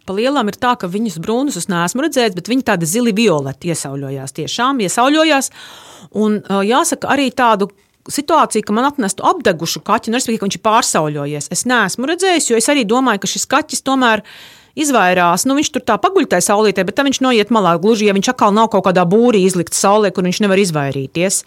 Pa 0.04 0.16
lielam 0.16 0.52
ir 0.52 0.60
tā, 0.60 0.74
ka 0.80 0.92
viņas 0.92 1.16
brūnus 1.24 1.62
es 1.62 1.70
neesmu 1.72 2.04
redzējis, 2.04 2.36
bet 2.36 2.52
viņi 2.52 2.68
tādi 2.68 2.92
zili 2.92 3.16
violeti 3.16 3.72
iesauļojās. 3.72 4.36
Tiešām 4.36 4.84
iesauļojās. 4.84 5.52
Un 6.20 6.42
jāsaka, 6.68 7.08
arī 7.16 7.30
tādu 7.32 7.70
situācija, 8.12 8.66
ka 8.66 8.76
man 8.76 8.88
atnestu 8.90 9.24
apdegušu 9.28 9.84
kaķi, 9.86 10.12
nu, 10.12 10.20
respektīvi, 10.20 10.42
ka 10.42 10.48
viņš 10.48 10.58
ir 10.60 10.66
pārsauļojies. 10.66 11.48
Es 11.54 11.64
neesmu 11.70 12.10
redzējis, 12.10 12.50
jo 12.52 12.60
es 12.60 12.68
arī 12.72 12.84
domāju, 12.88 13.24
ka 13.24 13.32
šis 13.32 13.48
kaķis 13.52 13.86
tomēr 13.88 14.24
izvairās. 14.80 15.46
Nu, 15.48 15.56
viņš 15.60 15.72
tur 15.76 15.86
tā 15.88 16.00
paguļ 16.02 16.28
tajā 16.32 16.48
saulītē, 16.50 16.86
bet 16.88 16.98
tam 16.98 17.08
viņš 17.10 17.22
noiet 17.24 17.54
malā. 17.54 17.76
Gluži, 17.82 18.10
ja 18.10 18.18
viņš 18.18 18.34
atkal 18.34 18.56
nav 18.56 18.72
kaut 18.74 18.88
kādā 18.90 19.06
būrī 19.08 19.46
izlikts 19.48 19.80
saulē, 19.84 20.12
kur 20.12 20.28
viņš 20.28 20.42
nevar 20.44 20.60
izvairīties. 20.60 21.44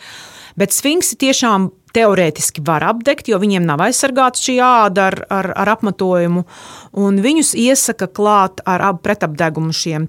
Bet 0.57 0.73
sfinksi 0.73 1.19
tiešām 1.21 1.69
teorētiski 1.97 2.65
var 2.67 2.85
apdegt, 2.91 3.31
jo 3.33 3.41
viņiem 3.43 3.65
nav 3.67 3.83
aizsargāta 3.87 4.41
šī 4.41 4.59
āda 4.63 5.09
ar, 5.11 5.19
ar, 5.33 5.51
ar 5.65 5.73
apmetojumu. 5.77 6.45
Un 6.97 7.21
viņus 7.25 7.55
iesaka 7.61 8.09
klāt 8.09 8.63
ar 8.69 8.85
ap- 8.91 9.03
pretapdegumu 9.05 9.75
šiem 9.77 10.07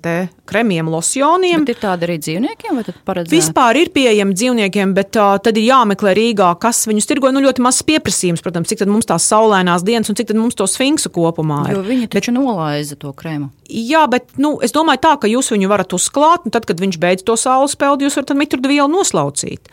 kremiem, 0.47 0.87
losjoniem. 0.87 1.65
Bet 1.67 1.75
ir 1.75 1.81
tāda 1.81 2.07
arī 2.07 2.15
dzīvniekiem, 2.23 2.77
vai 2.79 2.83
tad 2.87 2.99
paredzēta? 3.07 3.33
Vispār 3.35 3.79
ir 3.81 3.91
pieejami 3.95 4.35
dzīvniekiem, 4.37 4.93
bet 4.95 5.19
uh, 5.19 5.35
tad 5.43 5.59
ir 5.59 5.67
jāmeklē 5.67 6.13
Rīgā, 6.17 6.53
kas 6.61 6.85
viņus 6.87 7.09
tirgo. 7.09 7.31
Nu, 7.35 7.43
ļoti 7.43 7.63
mazs 7.65 7.83
pieprasījums, 7.87 8.43
protams, 8.45 8.71
cik 8.71 8.83
tad 8.83 8.91
mums 8.91 9.09
tās 9.09 9.27
saulainās 9.27 9.83
dienas 9.87 10.11
un 10.11 10.17
cik 10.19 10.31
tad 10.31 10.39
mums 10.39 10.55
to 10.55 10.67
sfinksu 10.69 11.11
kopumā 11.13 11.65
ir. 11.67 11.75
Jo 11.75 11.83
viņi 11.87 12.07
taču 12.15 12.31
nolaiza 12.35 12.95
to 12.99 13.11
krēmu. 13.17 13.51
Jā, 13.67 14.05
bet 14.11 14.37
nu, 14.39 14.55
es 14.63 14.71
domāju, 14.75 15.03
tā, 15.03 15.15
ka 15.19 15.27
jūs 15.31 15.51
viņu 15.51 15.67
varat 15.71 15.95
uzklāt, 15.97 16.47
un 16.47 16.55
tad, 16.55 16.67
kad 16.69 16.79
viņš 16.79 16.99
beidz 17.03 17.27
to 17.27 17.35
saules 17.39 17.75
peldi, 17.79 18.07
jūs 18.07 18.15
varat 18.21 18.37
mitrudielu 18.39 18.87
noslaucīt. 18.93 19.67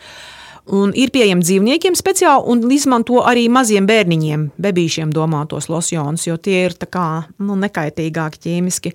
Un 0.73 0.95
ir 0.97 1.11
pieejami 1.13 1.45
dzīvniekiem 1.45 1.93
speciāli, 1.93 2.41
un 2.49 2.63
izmanto 2.73 3.19
arī 3.21 3.43
maziem 3.53 3.85
bērniņiem, 3.85 4.47
bebīšiem 4.57 5.11
domātos 5.13 5.67
losjonus, 5.69 6.23
jo 6.25 6.39
tie 6.41 6.63
ir 6.65 6.73
kā, 6.89 7.27
nu, 7.37 7.53
nekaitīgāki 7.61 8.41
ķīmiski. 8.47 8.93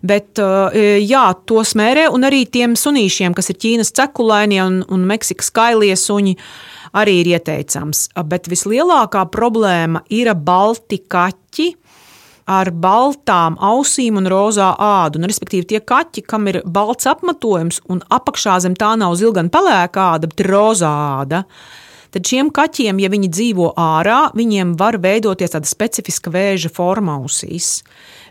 Bet 0.00 0.40
uh, 0.40 0.72
jā, 0.96 1.26
to 1.44 1.60
smērē, 1.68 2.06
un 2.16 2.24
arī 2.24 2.46
tiem 2.48 2.78
sunīšiem, 2.80 3.36
kas 3.36 3.52
ir 3.52 3.60
Ķīnas 3.60 3.92
cekulainie 3.92 4.62
un, 4.64 4.80
un 4.88 5.04
Meksikas 5.10 5.52
kailie 5.52 5.92
suņi, 6.00 6.32
arī 6.96 7.18
ir 7.20 7.34
ieteicams. 7.34 8.06
Bet 8.28 8.48
vislielākā 8.48 9.26
problēma 9.32 10.06
ir 10.12 10.32
balti 10.32 11.02
kaķi 11.12 11.68
ar 12.50 12.70
baltām 12.74 13.56
ausīm 13.62 14.18
un 14.20 14.28
rozā 14.30 14.72
ādu. 14.78 15.20
Un, 15.20 15.28
respektīvi, 15.30 15.68
tie 15.74 15.80
kaķi, 15.80 16.24
kam 16.26 16.48
ir 16.50 16.62
balts 16.64 17.08
apmetojums 17.10 17.82
un 17.92 18.02
apakšā 18.12 18.58
zem 18.64 18.76
tā 18.78 18.94
nav 18.98 19.16
zilgana 19.20 19.52
pelēkā 19.52 20.08
āda, 20.16 20.30
bet 20.30 20.44
rozā 20.48 20.92
āda. 21.22 21.44
Tad 22.12 22.28
šiem 22.28 22.50
kaķiem, 22.52 22.98
ja 23.00 23.08
viņi 23.08 23.30
dzīvo 23.32 23.70
ārā, 23.80 24.26
viņiem 24.36 24.74
var 24.80 24.98
veidoties 25.00 25.54
tāda 25.54 25.68
specifiska 25.68 26.32
vēža 26.34 26.68
forma 26.74 27.16
ausīs. 27.22 27.78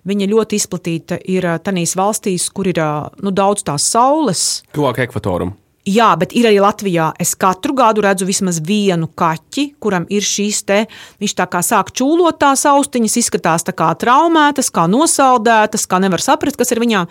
Viņa 0.06 0.28
ļoti 0.30 0.60
izplatīta 0.62 1.18
ir 1.26 1.48
tajās 1.66 1.96
valstīs, 1.98 2.46
kur 2.54 2.70
ir 2.70 2.78
nu, 3.22 3.34
daudz 3.34 3.66
tās 3.66 3.90
saules. 3.90 4.62
Tuvāk 4.78 5.02
ekvatoram. 5.08 5.56
Jā, 5.82 6.12
bet 6.14 6.36
ir 6.38 6.46
arī 6.46 6.60
Latvijā. 6.62 7.08
Es 7.18 7.32
katru 7.34 7.74
gadu 7.74 8.04
redzu 8.06 8.28
vismaz 8.30 8.60
vienu 8.62 9.08
kaķi, 9.18 9.64
kuram 9.82 10.04
ir 10.14 10.22
šīs 10.22 10.60
te. 10.70 10.84
Viņš 11.22 11.34
tā 11.40 11.48
kā 11.50 11.64
sāk 11.66 11.90
čūlot 11.98 12.38
tās 12.44 12.68
austiņas, 12.70 13.16
izskatās 13.18 13.66
tā 13.66 13.74
kā 13.74 13.88
traumētas, 13.98 14.70
kā 14.70 14.86
nosaldētas, 14.92 15.88
kā 15.90 15.98
nevar 16.04 16.22
saprast, 16.22 16.60
kas 16.62 16.70
ir 16.76 16.84
viņā. 16.84 17.02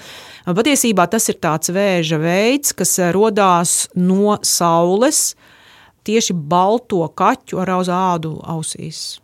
Patiesībā 0.46 1.09
tas 1.11 1.26
ir 1.33 1.40
tāds 1.42 1.74
vēža 1.74 2.20
veids, 2.22 2.70
kas 2.78 2.94
radās 3.11 3.74
no 3.98 4.38
saules 4.46 5.33
tieši 6.06 6.38
balto 6.38 7.02
kaķu 7.11 7.59
ar 7.64 7.74
ādu 7.80 8.37
ausīs. 8.46 9.18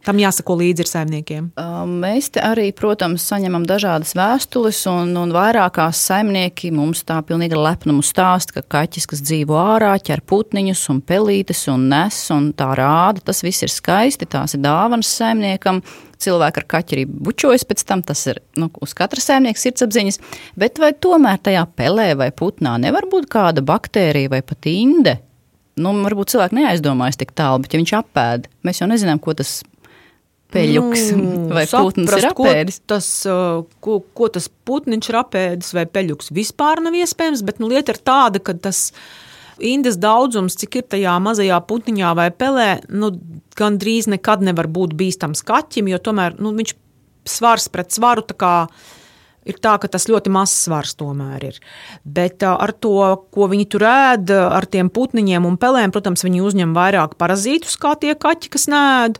Tam 0.00 0.16
jāsako 0.16 0.54
līdzi 0.56 0.84
ar 0.86 0.88
saimniekiem. 0.88 1.48
Mēs 2.00 2.30
arī, 2.40 2.70
protams, 2.76 3.26
saņemam 3.28 3.66
dažādas 3.68 4.14
vēstules, 4.16 4.78
un, 4.88 5.12
un 5.20 5.34
vairākās 5.34 6.00
saimnieki 6.08 6.70
mums 6.72 7.02
tā 7.04 7.18
pilnīgi 7.28 7.58
lepnumu 7.58 8.00
stāsta, 8.06 8.56
ka 8.56 8.64
kaķis, 8.78 9.08
kas 9.10 9.20
dzīvo 9.28 9.58
ārā, 9.60 9.92
ķer 10.00 10.24
putniņus 10.24 10.86
un 10.94 11.02
pelītes 11.04 11.66
un 11.68 11.90
nes, 11.92 12.22
un 12.32 12.48
tā 12.56 12.70
rāda, 12.80 13.20
tas 13.28 13.44
viss 13.44 13.66
ir 13.66 13.72
skaisti, 13.72 14.28
tās 14.30 14.56
ir 14.56 14.64
dāvanas 14.64 15.12
saimniekam. 15.20 15.82
Cilvēki 16.20 16.60
ar 16.60 16.68
kaķi 16.68 16.96
arī 16.96 17.04
bučojas 17.08 17.64
pēc 17.68 17.84
tam, 17.88 18.00
tas 18.04 18.26
ir 18.28 18.42
nu, 18.60 18.68
uz 18.84 18.92
katra 18.96 19.20
saimnieka 19.24 19.60
sirdsapziņas, 19.60 20.20
bet 20.60 20.80
vai 20.80 20.92
tomēr 20.92 21.40
tajā 21.44 21.64
pelē 21.76 22.12
vai 22.20 22.28
putnā 22.36 22.74
nevar 22.80 23.08
būt 23.08 23.28
kāda 23.32 23.64
baktērija 23.64 24.32
vai 24.32 24.40
pat 24.44 24.68
inde? 24.68 25.16
Nu, 25.80 25.94
varbūt 26.04 26.34
cilvēki 26.34 26.58
neaizdomājas 26.58 27.16
tik 27.20 27.32
tālu, 27.36 27.62
bet 27.64 27.72
ja 27.72 27.80
viņš 27.80 27.94
apēd, 28.02 28.48
mēs 28.66 28.82
jau 28.82 28.88
nezinām, 28.90 29.20
ko 29.22 29.32
tas 29.38 29.60
peļuks 30.52 31.08
Nu, 31.16 31.48
vai 31.56 31.64
putns 31.70 32.04
ir 32.04 32.12
saprast, 32.12 32.36
ko 32.38 32.46
apēdis. 32.48 32.78
Tas, 32.90 33.08
uh, 33.30 33.64
ko, 33.84 34.00
ko 34.16 34.30
tas 34.32 34.50
putniņš 34.68 35.10
ir 35.10 35.18
apēdis 35.22 35.74
vai 35.76 35.86
peļuks, 35.90 36.30
vispār 36.36 36.82
nav 36.84 36.96
iespējams. 37.00 37.44
Bet 37.46 37.62
nu, 37.62 37.70
lieta 37.72 37.94
ir 37.94 38.00
tāda, 38.02 38.42
ka 38.42 38.56
tas 38.68 38.88
indes 39.60 39.98
daudzums, 40.00 40.56
cik 40.60 40.80
ir 40.80 40.86
tajā 40.94 41.16
mazajā 41.22 41.58
putniņā 41.68 42.14
vai 42.16 42.30
pelē, 42.32 42.70
nu, 42.92 43.12
gandrīz 43.58 44.08
nekad 44.10 44.44
nevar 44.46 44.70
būt 44.72 44.96
bīstams 44.96 45.44
kaķim, 45.46 45.90
jo 45.92 46.00
tomēr 46.00 46.38
nu, 46.40 46.54
viņš 46.56 46.74
svars 47.28 47.68
pret 47.72 47.92
svaru. 47.92 48.24
tā 48.26 48.38
kā 48.38 48.54
Ir 49.48 49.56
tā, 49.56 49.78
ka 49.80 49.88
tas 49.88 50.04
ļoti 50.04 50.28
mazs 50.28 50.66
svars 50.66 50.92
tomēr 51.00 51.46
ir. 51.48 51.58
Bet 52.04 52.44
uh, 52.44 52.58
ar 52.60 52.74
to, 52.76 52.92
ko 53.32 53.46
viņi 53.48 53.66
tur 53.72 53.86
ēd, 53.88 54.32
ar 54.36 54.66
tiem 54.68 54.90
putniņiem 54.92 55.46
un 55.48 55.56
pelēm, 55.60 55.94
protams, 55.94 56.26
viņi 56.26 56.42
uzņem 56.44 56.74
vairāk 56.76 57.16
parazītus 57.20 57.78
kā 57.80 57.94
tie 58.02 58.12
kaķi, 58.12 58.50
kas 58.52 58.68
nēd. 58.70 59.16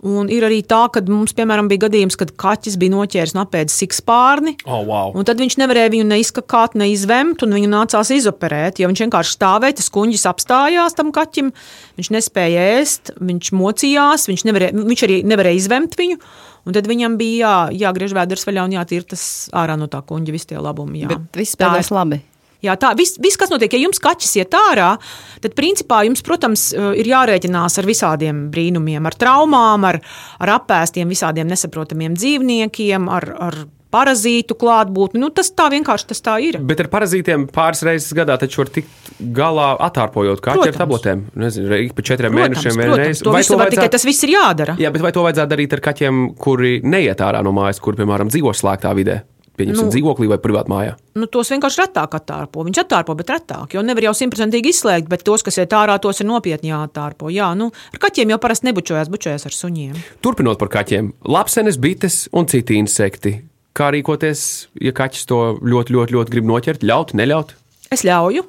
Un 0.00 0.30
ir 0.32 0.46
arī 0.46 0.62
tā, 0.64 0.86
ka 0.88 1.02
mums, 1.04 1.34
piemēram, 1.36 1.66
bija 1.68 1.82
gadījums, 1.84 2.16
kad 2.16 2.30
kaķis 2.40 2.78
bija 2.80 2.94
noķēris 2.94 3.34
un 3.34 3.42
apēdis 3.42 3.76
sikspārni. 3.82 4.54
Oh, 4.64 4.80
wow. 4.88 5.10
Un 5.12 5.26
tad 5.28 5.42
viņš 5.42 5.58
nevarēja 5.60 5.92
viņu 5.92 6.06
neizskakāt, 6.08 6.76
neizvemt, 6.80 7.44
un 7.44 7.52
viņu 7.58 7.68
nācās 7.68 8.12
izoperēt. 8.16 8.80
Jo 8.80 8.88
viņš 8.88 9.02
vienkārši 9.04 9.36
stāvēja, 9.36 9.76
tas 9.82 9.92
kuģis 9.92 10.24
apstājās 10.30 10.96
tam 10.96 11.12
kaķim. 11.12 11.52
Viņš 12.00 12.12
nespēja 12.16 12.64
ēst, 12.78 13.12
viņš 13.20 13.52
mocījās, 13.60 14.24
viņš, 14.32 14.46
nevarēja, 14.48 14.86
viņš 14.88 15.04
arī 15.08 15.20
nevarēja 15.28 15.60
izvemt 15.60 16.00
viņu. 16.00 16.16
Un 16.64 16.76
tad 16.76 16.88
viņam 16.88 17.20
bija 17.20 17.44
jā, 17.44 17.54
jāgriež 17.84 18.16
vēders 18.16 18.48
vaļā 18.48 18.64
un 18.68 18.76
jātīra 18.80 19.12
tas 19.12 19.22
ārā 19.56 19.76
no 19.80 19.88
tā 19.92 20.00
kuģa, 20.04 20.32
visi 20.32 20.52
tie 20.52 20.60
labumi. 20.60 21.04
Jā. 21.04 21.12
Bet 21.12 21.40
viss 21.44 21.56
ir- 21.60 21.96
labi. 21.96 22.22
Jā, 22.64 22.76
tā 22.80 22.92
viss, 22.98 23.16
vis, 23.22 23.38
kas 23.40 23.52
notiek, 23.52 23.72
ja 23.72 23.80
jums 23.86 24.00
kaķis 24.02 24.36
iet 24.42 24.56
ārā, 24.56 24.92
tad 25.40 25.56
principā 25.56 26.02
jums, 26.04 26.22
protams, 26.26 26.70
eh, 26.76 26.92
ir 27.00 27.10
jārēķinās 27.12 27.78
ar 27.80 27.88
visādiem 27.88 28.46
brīnumiem, 28.52 29.06
ar 29.06 29.16
traumām, 29.16 29.84
ar, 29.88 30.00
ar 30.38 30.56
apēstiem, 30.60 31.08
visādiem 31.08 31.48
nesaprotamiem 31.48 32.16
dzīvniekiem, 32.20 33.08
ar, 33.08 33.30
ar 33.40 33.62
parazītu 33.90 34.54
klātbūtni. 34.58 35.20
Nu, 35.22 35.30
tas 35.34 35.50
tā 35.56 35.66
vienkārši 35.72 36.10
tas 36.12 36.22
tā 36.22 36.36
ir. 36.44 36.60
Bet 36.66 36.82
ar 36.84 36.88
parazītiem 36.92 37.48
pāris 37.50 37.82
reizes 37.86 38.14
gadā 38.16 38.36
taču 38.40 38.62
var 38.62 38.70
tikt 38.76 39.10
galā 39.34 39.72
atārpojot 39.88 40.42
kaķu 40.44 40.62
ar 40.62 40.70
Protams. 40.70 40.78
tabletēm. 40.78 41.24
Nezinu, 41.42 41.80
ik 41.88 41.96
pa 41.98 42.04
četriem 42.06 42.36
Protams, 42.36 42.60
mēnešiem 42.60 42.78
vienreiz. 42.84 43.24
to 43.24 43.34
visu 43.34 43.58
var, 43.58 43.72
tikai 43.74 43.88
tas 43.90 44.06
viss 44.06 44.22
ir 44.26 44.36
jādara. 44.36 44.78
Jā, 44.78 44.92
bet 44.94 45.02
vai 45.02 45.12
to 45.16 45.26
vajadzētu 45.26 45.54
darīt 45.56 45.74
ar 45.74 45.84
kaķiem, 45.88 46.22
kuri 46.38 46.78
neiet 46.86 47.18
ārā 47.18 47.42
no 47.42 47.54
mājas, 47.56 47.82
kur, 47.82 47.98
piemēram, 47.98 48.30
dzīvo 48.30 48.54
slēgtā 48.54 48.94
vidē? 48.94 49.22
Pieņemsim, 49.60 49.86
Nu. 49.86 49.92
dzīvoklī 49.92 50.28
vai 50.30 50.38
privātā 50.40 50.72
mājā. 50.72 50.94
Nu, 51.20 51.26
tos 51.28 51.50
vienkārši 51.52 51.82
retāk 51.82 52.16
attārpo. 52.16 52.64
Viņš 52.64 52.80
attārpo, 52.84 53.16
bet 53.18 53.28
retāk. 53.34 53.74
Jo 53.76 53.82
nevar 53.84 54.08
jau 54.08 54.14
simtprocentīgi 54.16 54.72
izslēgt, 54.72 55.08
bet 55.12 55.24
tos, 55.26 55.44
kas 55.44 55.58
iet 55.60 55.74
ārā, 55.76 55.98
tos 56.00 56.20
ir 56.22 56.28
nopietni 56.30 56.72
jāattārpo. 56.72 57.28
Jā, 57.34 57.50
nu, 57.58 57.70
ar 57.92 57.98
kaķiem 58.02 58.32
jau 58.32 58.38
parasti 58.40 58.70
nebučojas, 58.70 59.10
bučojas 59.12 59.44
ar 59.50 59.56
suņiem. 59.56 59.98
Turpinot 60.24 60.58
par 60.58 60.68
kaķiem, 60.72 61.12
lapsenes, 61.28 61.76
bites 61.76 62.24
un 62.32 62.46
citi 62.50 62.78
insekti. 62.80 63.36
Kā 63.76 63.90
rīkoties, 63.94 64.40
ja 64.82 64.90
kaķis 64.96 65.26
to 65.30 65.42
ļoti, 65.62 65.94
ļoti, 65.94 66.16
ļoti 66.16 66.34
grib 66.34 66.48
noķert, 66.50 66.82
ļaut, 66.82 67.12
neļaut? 67.14 67.54
Es 67.94 68.02
ļauju, 68.06 68.42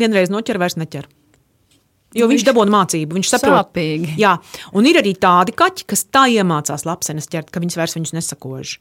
vienreiz 0.00 0.28
noķer, 0.32 0.58
vairs 0.60 0.76
neķer. 0.76 1.06
Jo 2.18 2.28
viņš 2.30 2.44
dabūna 2.48 2.74
mācību, 2.74 3.16
viņš 3.18 3.30
saprot. 3.32 3.56
Sāpīgi. 3.70 4.14
Jā, 4.20 4.34
un 4.76 4.88
ir 4.90 4.98
arī 5.00 5.14
tādi 5.20 5.54
kaķi, 5.58 5.86
kas 5.92 6.04
tā 6.12 6.26
iemācās 6.34 6.84
lapsenes 6.88 7.28
ķert, 7.30 7.50
ka 7.54 7.62
viņas 7.62 7.78
vairs 7.78 7.96
viņus 7.98 8.14
nesakož. 8.16 8.74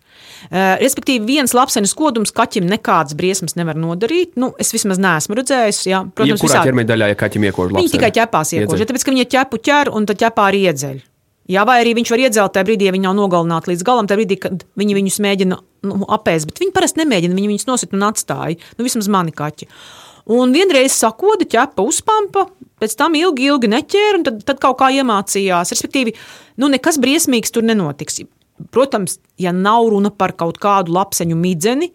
Uh, 0.47 0.76
respektīvi, 0.82 1.23
viens 1.28 1.54
lapsenes 1.58 1.93
kodums 1.97 2.34
kaķim 2.36 2.67
nekādas 2.71 3.17
briesmas 3.17 3.56
nevar 3.60 3.78
nodarīt. 3.80 4.34
Nu, 4.39 4.54
es 4.60 4.73
vismaz 4.76 5.00
neesmu 5.02 5.38
redzējis. 5.41 5.84
Jā, 5.91 6.02
Protams, 6.15 6.41
Kurā 6.41 6.58
visādi- 6.58 6.71
ķermeņa 6.71 6.91
daļā, 6.93 7.12
ja 7.13 7.19
kaķim 7.19 7.45
iekož 7.52 7.69
Viņi 7.71 7.78
lapseni? 7.78 7.93
tikai 8.00 8.12
ķepās 8.21 8.56
iekož, 8.58 8.80
ja 8.82 8.89
tāpēc, 8.89 9.06
ka 9.06 9.13
viņi 9.13 9.30
ķepu 9.36 9.62
ķer 9.69 9.93
un 9.93 10.10
tad 10.10 10.19
ķepā 10.26 10.50
arī 10.52 10.65
iedzeļ. 10.71 10.97
Jā, 11.47 11.62
vai 11.63 11.78
arī 11.80 11.93
viņš 11.95 12.10
var 12.12 12.19
iedzelt 12.26 12.52
tajā 12.58 12.65
brīdī, 12.67 12.89
ja 12.89 12.91
viņi 12.91 13.08
nav 13.08 13.15
nogalināti 13.15 13.71
līdz 13.71 13.84
galam, 13.88 14.08
tajā 14.10 14.19
brīdī, 14.19 14.36
kad 14.43 14.65
viņi 14.76 14.97
viņus 14.97 15.19
mēģina 15.23 15.60
nu, 15.88 16.00
apēst. 16.12 16.50
Bet 16.50 16.60
viņi 16.60 16.73
parasti 16.76 17.00
nemēģina, 17.00 17.38
viņi 17.38 17.52
viņus 17.54 17.67
nosit 17.69 17.93
un 17.95 18.04
atstāja. 18.04 18.58
Nu, 18.76 18.84
vismaz 18.84 19.08
mani 19.08 19.32
kaķi. 19.32 19.69
Un 20.33 20.51
vienreiz 20.51 20.95
sakoda 20.97 21.47
ķepa 21.47 21.83
uzpampa, 21.87 22.47
pēc 22.81 22.97
tam 22.99 23.15
ilgi, 23.15 23.47
ilgi 23.47 23.71
neķēra, 23.71 24.19
un 24.19 24.25
tad, 24.27 24.41
tad 24.47 24.59
kaut 24.63 24.79
kā 24.81 24.89
iemācījās. 24.97 25.71
Respektīvi, 25.75 26.13
nu, 26.59 26.69
nekas 26.73 26.99
briesmīgs 27.01 27.53
tur 27.55 27.65
nenotiks. 27.67 28.19
Protams, 28.73 29.19
ja 29.39 29.53
nav 29.55 29.87
runa 29.93 30.11
par 30.11 30.33
kaut 30.35 30.59
kādu 30.61 30.95
lapseņu 30.97 31.37
midzeni, 31.37 31.91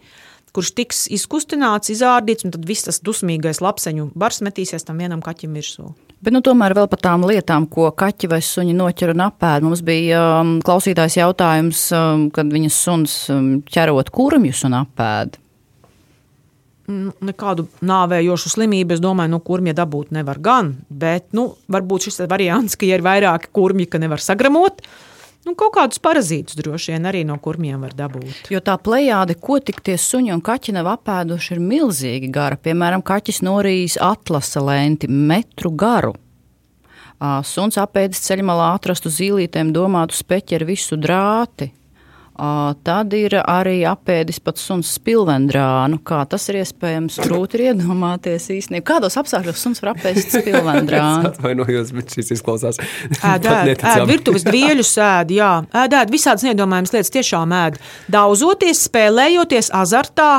kurš 0.53 0.73
tiks 0.77 1.05
izkustināts, 1.13 1.91
izārdīts, 1.93 2.47
un 2.47 2.55
tad 2.55 2.65
viss 2.69 2.87
tas 2.89 3.01
dusmīgais 3.05 3.63
lapseņu 3.65 4.11
bars 4.19 4.43
metīsies 4.45 4.85
tam 4.87 5.01
vienam 5.03 5.23
kaķim 5.25 5.57
virsū. 5.59 5.91
Bet 6.23 6.37
nu, 6.37 6.39
tomēr 6.45 6.77
vēl 6.79 6.87
par 6.87 7.01
tām 7.03 7.25
lietām, 7.27 7.67
ko 7.67 7.89
kaķi 7.99 8.31
vai 8.31 8.39
suņi 8.47 8.77
noķer 8.79 9.11
un 9.11 9.25
apēd. 9.25 9.65
Mums 9.67 9.83
bija 9.83 10.21
um, 10.39 10.53
klausītājs 10.63 11.19
jautājums, 11.19 11.89
um, 11.99 12.29
kad 12.35 12.53
viņas 12.53 12.83
suns 12.85 13.17
um, 13.35 13.57
ķerot 13.67 14.13
kurmjus 14.15 14.63
un 14.69 14.79
apēd. 14.85 15.42
Nu, 16.91 17.13
Nekādu 17.23 17.69
nāvējošu 17.87 18.51
slimību, 18.57 18.97
es 18.97 19.03
domāju, 19.03 19.31
no 19.37 19.39
kurmja 19.45 19.75
dabūt 19.79 20.11
nevar 20.17 20.41
gan. 20.43 20.75
Bet 20.91 21.31
nu, 21.37 21.53
varbūt 21.71 22.09
šis 22.09 22.25
variants, 22.31 22.75
ka, 22.75 22.89
ja 22.89 22.99
ir 22.99 23.05
vairāki 23.07 23.53
kurmji, 23.55 23.87
ka 23.93 24.01
nevar 24.03 24.23
sagramot, 24.23 24.83
nu, 25.47 25.55
kaut 25.59 25.77
kādus 25.77 26.03
parazītus 26.03 26.59
droši 26.59 26.97
vien 26.97 27.07
arī 27.07 27.23
no 27.29 27.39
kurmiem 27.43 27.87
var 27.87 27.95
dabūt. 27.99 28.51
Jo 28.51 28.59
tā 28.65 28.75
plējāde, 28.83 29.39
ko 29.39 29.61
tik 29.63 29.79
tie 29.87 29.95
suņi 29.95 30.35
un 30.35 30.43
kaķi 30.43 30.75
nav 30.75 30.91
apēduši, 30.97 31.55
ir 31.55 31.63
milzīgi 31.63 32.33
gara. 32.35 32.59
Piemēram, 32.59 33.05
kaķis 33.07 33.45
norījis 33.47 34.01
atlasa 34.03 34.65
lenti 34.67 35.11
metru 35.11 35.71
garu. 35.71 36.17
Suns 37.47 37.79
apēdis 37.79 38.25
ceļmalā 38.25 38.73
atrastu 38.75 39.13
zīlītēm 39.13 39.71
domātu 39.75 40.19
speķi 40.19 40.59
ar 40.59 40.67
visu 40.67 40.99
drāti. 40.99 41.71
Tad 42.33 43.13
ir 43.13 43.35
arī 43.43 43.83
apēdis 43.85 44.39
pat 44.41 44.57
suns 44.57 44.89
spilvendrānu. 44.97 45.99
Kā 46.07 46.23
tas 46.29 46.47
ir 46.49 46.63
iespējams, 46.63 47.19
grūti 47.27 47.59
ir 47.59 47.65
iedomāties 47.67 48.49
īstenībā. 48.55 48.87
Kādos 48.89 49.19
apstākļos 49.21 49.61
suns 49.61 49.83
var 49.85 49.93
apēst 49.93 50.33
spilvendrānu? 50.39 51.29
Atvainojos, 51.29 51.93
bet 51.99 52.17
šis 52.17 52.33
izklausās. 52.39 52.81
Ēd, 53.21 53.47
ēd, 53.53 53.75
ēd, 53.77 54.05
virtuves 54.09 54.49
dvieļus 54.49 54.95
ēd, 55.05 55.37
jā, 55.37 55.53
ēd, 55.85 55.99
ēd, 56.01 56.15
visādas 56.15 56.47
neiedomājamas 56.49 56.97
lietas 56.97 57.13
tiešām 57.19 57.53
ēd. 57.61 57.79
Daudzoties, 58.17 58.81
spēlējoties 58.89 59.69
azartā, 59.77 60.33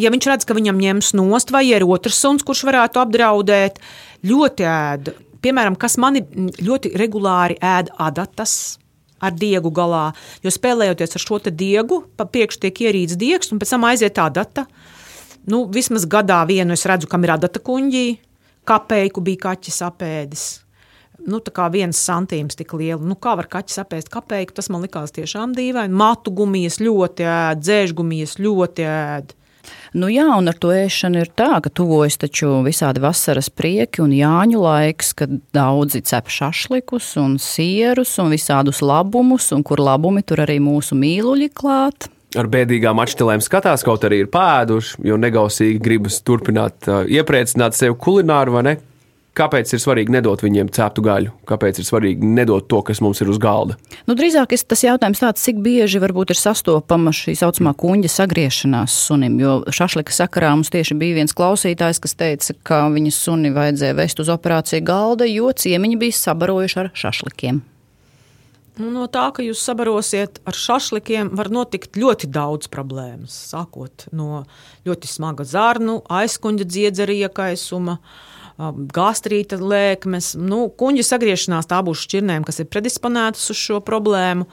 ja 0.00 0.12
viņš 0.14 0.32
redz, 0.32 0.48
ka 0.48 0.56
viņam 0.56 0.80
ņems 0.80 1.14
nost, 1.20 1.52
vai 1.52 1.66
ir 1.68 1.84
otrs 1.84 2.24
suns, 2.24 2.46
kurš 2.46 2.64
varētu 2.72 3.04
apdraudēt, 3.04 3.82
ļoti 4.24 4.70
ēd. 4.72 5.14
Piemēram, 5.44 5.76
kas 5.78 6.00
mani 6.00 6.24
ļoti 6.56 6.96
regulāri 6.98 7.60
ēd 7.60 7.92
adatas. 8.00 8.78
Ar 9.18 9.34
diegu 9.34 9.72
galā, 9.74 10.12
jo 10.44 10.52
spēlējoties 10.54 11.16
ar 11.18 11.24
šo 11.24 11.40
diegu, 11.50 12.04
pa 12.16 12.28
priekšu 12.28 12.62
tiek 12.66 12.84
ierīts 12.86 13.18
diegs, 13.18 13.52
un 13.52 13.58
pēc 13.58 13.74
tam 13.74 13.88
aiziet 13.88 14.14
tā 14.14 14.28
data. 14.30 14.66
Nu, 15.48 15.64
vismaz 15.64 16.06
gadā 16.06 16.42
vienu 16.46 16.76
es 16.76 16.86
redzu, 16.86 17.08
kam 17.08 17.24
ir 17.24 17.34
adata 17.34 17.58
kuņģī, 17.58 18.06
kapeiku 18.68 19.24
bija 19.24 19.48
kaķis 19.48 19.82
apēdis. 19.88 20.46
Nu, 21.26 21.40
tā 21.42 21.50
kā 21.54 21.66
viens 21.72 21.98
santīms 21.98 22.54
tik 22.58 22.76
liela. 22.78 23.02
Nu, 23.02 23.16
kā 23.18 23.34
var 23.38 23.48
kaķis 23.50 23.80
apēst 23.82 24.10
kapeiku, 24.12 24.54
tas 24.54 24.68
man 24.70 24.84
likās 24.84 25.14
tiešām 25.16 25.56
dīvaini. 25.56 25.98
Matu 25.98 26.30
gumijas 26.30 26.78
ļoti 26.78 27.26
ēd, 27.26 27.64
dzēžgumijas 27.64 28.36
ļoti 28.38 28.86
ēd. 28.86 29.34
Nu 29.96 30.10
jā, 30.12 30.26
un 30.36 30.50
ar 30.50 30.56
to 30.60 30.70
ēšanu 30.74 31.22
ir 31.22 31.30
tā, 31.32 31.50
ka 31.64 31.72
tuvojas 31.72 32.18
taču 32.20 32.58
visādi 32.66 33.02
vasaras 33.02 33.48
prieki 33.48 34.02
un 34.04 34.12
jāņu 34.12 34.60
laiks, 34.62 35.14
kad 35.16 35.32
daudzi 35.56 36.02
cep 36.08 36.28
šašlikus 36.32 37.14
un 37.22 37.38
sierus 37.42 38.16
un 38.22 38.34
visādus 38.34 38.82
labumus, 38.84 39.48
un 39.56 39.64
kur 39.64 39.80
labumi 39.80 40.24
tur 40.26 40.44
arī 40.44 40.58
mūsu 40.60 40.98
mīluļi 40.98 41.50
klāt. 41.56 42.10
Ar 42.36 42.44
bēdīgām 42.52 43.00
atšķirībām 43.00 43.40
skatās, 43.40 43.82
kaut 43.86 44.02
arī 44.04 44.20
ir 44.20 44.28
pēduši, 44.28 44.98
jo 45.08 45.16
negausīgi 45.16 45.80
gribas 45.80 46.20
turpināt 46.20 46.84
uh, 46.90 47.06
iepriecināt 47.08 47.78
sevi 47.78 47.96
kulināru, 47.96 48.58
vai 48.58 48.64
ne? 48.66 48.74
Kāpēc 49.38 49.70
ir 49.70 49.78
svarīgi 49.78 50.10
nedot 50.10 50.40
viņiem 50.42 50.70
ceptu 50.74 51.02
gaļu? 51.06 51.30
Kāpēc 51.46 51.78
ir 51.78 51.86
svarīgi 51.86 52.26
nedot 52.26 52.64
to, 52.66 52.80
kas 52.82 52.98
mums 53.04 53.20
ir 53.22 53.28
uz 53.30 53.38
galda? 53.38 53.76
Nu, 54.08 54.16
drīzāk 54.18 54.50
es- 54.52 54.64
tas 54.66 54.82
jautājums 54.82 55.22
tāds, 55.22 55.44
cik 55.46 55.62
bieži 55.62 56.00
varbūt 56.02 56.30
ir 56.34 56.38
sastopama 56.40 57.12
šī 57.14 57.36
saucamā 57.38 57.72
kuģa 57.78 58.10
sagriešanās 58.10 58.90
sunim. 58.90 59.38
Jo 59.38 59.62
šašlika 59.62 60.10
sakarā 60.10 60.50
mums 60.56 60.70
tieši 60.70 60.98
bija 60.98 61.14
viens 61.22 61.32
klausītājs, 61.32 62.00
kas 62.00 62.14
teica, 62.14 62.54
ka 62.64 62.90
viņa 62.90 63.12
suni 63.12 63.50
vajadzēja 63.54 63.94
vest 63.94 64.18
uz 64.18 64.26
operāciju 64.26 64.82
galda, 64.82 65.24
jo 65.24 65.52
ciemiņi 65.52 65.98
bija 65.98 66.12
sabarojuši 66.12 66.76
ar 66.76 66.90
šašlikiem. 66.94 67.62
Nu, 68.78 68.90
no 68.90 69.06
tā, 69.06 69.32
ka 69.34 69.42
jūs 69.42 69.58
sabarosiet 69.58 70.40
ar 70.46 70.52
šašlikiem, 70.52 71.30
var 71.36 71.48
notikt 71.48 71.94
ļoti 71.94 72.26
daudz 72.26 72.66
problēmu. 72.66 73.26
Sākot 73.26 74.06
no 74.12 74.46
ļoti 74.84 75.06
smaga 75.06 75.44
zarnu, 75.44 76.02
aizkuņa 76.06 76.64
dziedzera 76.64 77.12
iekaisuma, 77.12 77.98
um, 77.98 78.37
gastrīta 78.58 79.58
lēkmes. 79.60 80.32
Nu, 80.40 80.66
kuņģa 80.74 81.06
sagriešanās 81.06 81.70
tā 81.70 81.78
būs 81.86 82.02
šķirnēm, 82.06 82.46
kas 82.46 82.58
ir 82.62 82.70
predisponētas 82.70 83.50
uz 83.54 83.58
šo 83.60 83.80
problēmu. 83.84 84.48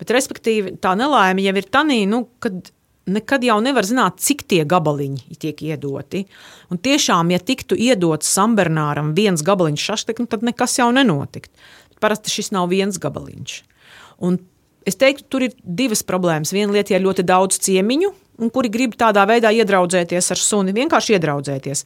Bet, 0.00 0.12
respektīvi, 0.16 0.78
tā 0.80 0.94
nelaime 0.96 1.44
jau 1.44 1.56
ir 1.60 1.68
tā, 1.68 1.84
nu, 1.84 2.24
kad 2.40 2.72
nekad 3.10 3.44
jau 3.44 3.58
nevar 3.64 3.86
zināt, 3.86 4.20
cik 4.22 4.44
tie 4.48 4.62
gabaliņi 4.68 5.36
tiek 5.40 5.60
iedoti. 5.66 6.24
Un 6.72 6.80
tiešām, 6.80 7.32
ja 7.34 7.40
tiktu 7.42 7.76
iedots 7.78 8.30
Sambernāram 8.30 9.12
viens 9.16 9.44
gabaliņš 9.44 9.86
šašliku, 9.90 10.28
tad 10.30 10.46
nekas 10.46 10.78
jau 10.78 10.90
nenotiktu. 10.94 11.52
Parasti 12.00 12.32
šis 12.32 12.52
nav 12.56 12.70
viens 12.72 12.96
gabaliņš. 13.00 13.58
Un 14.24 14.38
es 14.88 14.96
teiktu, 15.00 15.26
tur 15.28 15.44
ir 15.48 15.56
divas 15.64 16.04
problēmas. 16.06 16.54
Viena 16.56 16.72
lieta 16.72 16.94
ir 16.94 17.04
ļoti 17.04 17.26
daudz 17.28 17.60
ciemiņu, 17.66 18.12
kuri 18.54 18.72
grib 18.72 18.96
tādā 19.00 19.26
veidā 19.28 19.52
iedraudzēties 19.52 20.32
ar 20.32 20.40
suni, 20.40 20.76
vienkārši 20.76 21.18
iedraudzēties. 21.18 21.84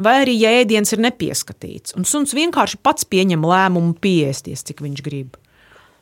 Vai 0.00 0.16
arī, 0.22 0.34
ja 0.40 0.52
ēdiens 0.62 0.94
ir 0.94 1.02
nepieskatīts, 1.04 1.94
un 1.98 2.06
suns 2.08 2.32
vienkārši 2.36 2.80
pats 2.82 3.04
pieņem 3.04 3.44
lēmumu 3.44 3.94
piesties, 4.00 4.64
cik 4.64 4.80
viņš 4.84 5.02
grib. 5.04 5.36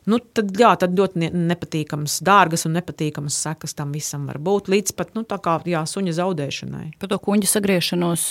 Nu, 0.08 0.20
tad, 0.22 0.54
jā, 0.56 0.70
tad 0.80 0.94
ļoti 0.96 1.20
ne- 1.20 1.32
nepatīkamas, 1.50 2.20
dārgas 2.24 2.64
un 2.64 2.78
nepatīkamas 2.78 3.36
sekas 3.44 3.74
tam 3.76 3.90
visam 3.92 4.24
var 4.30 4.38
būt. 4.40 4.70
Līdz 4.72 4.94
pat 4.96 5.12
nu, 5.18 5.24
tā 5.28 5.36
kā 5.42 5.58
jā, 5.68 5.82
suņa 5.84 6.14
zaudēšanai. 6.16 6.86
Par 6.98 7.10
to 7.10 7.18
kuģa 7.20 7.50
sagriešanos. 7.50 8.28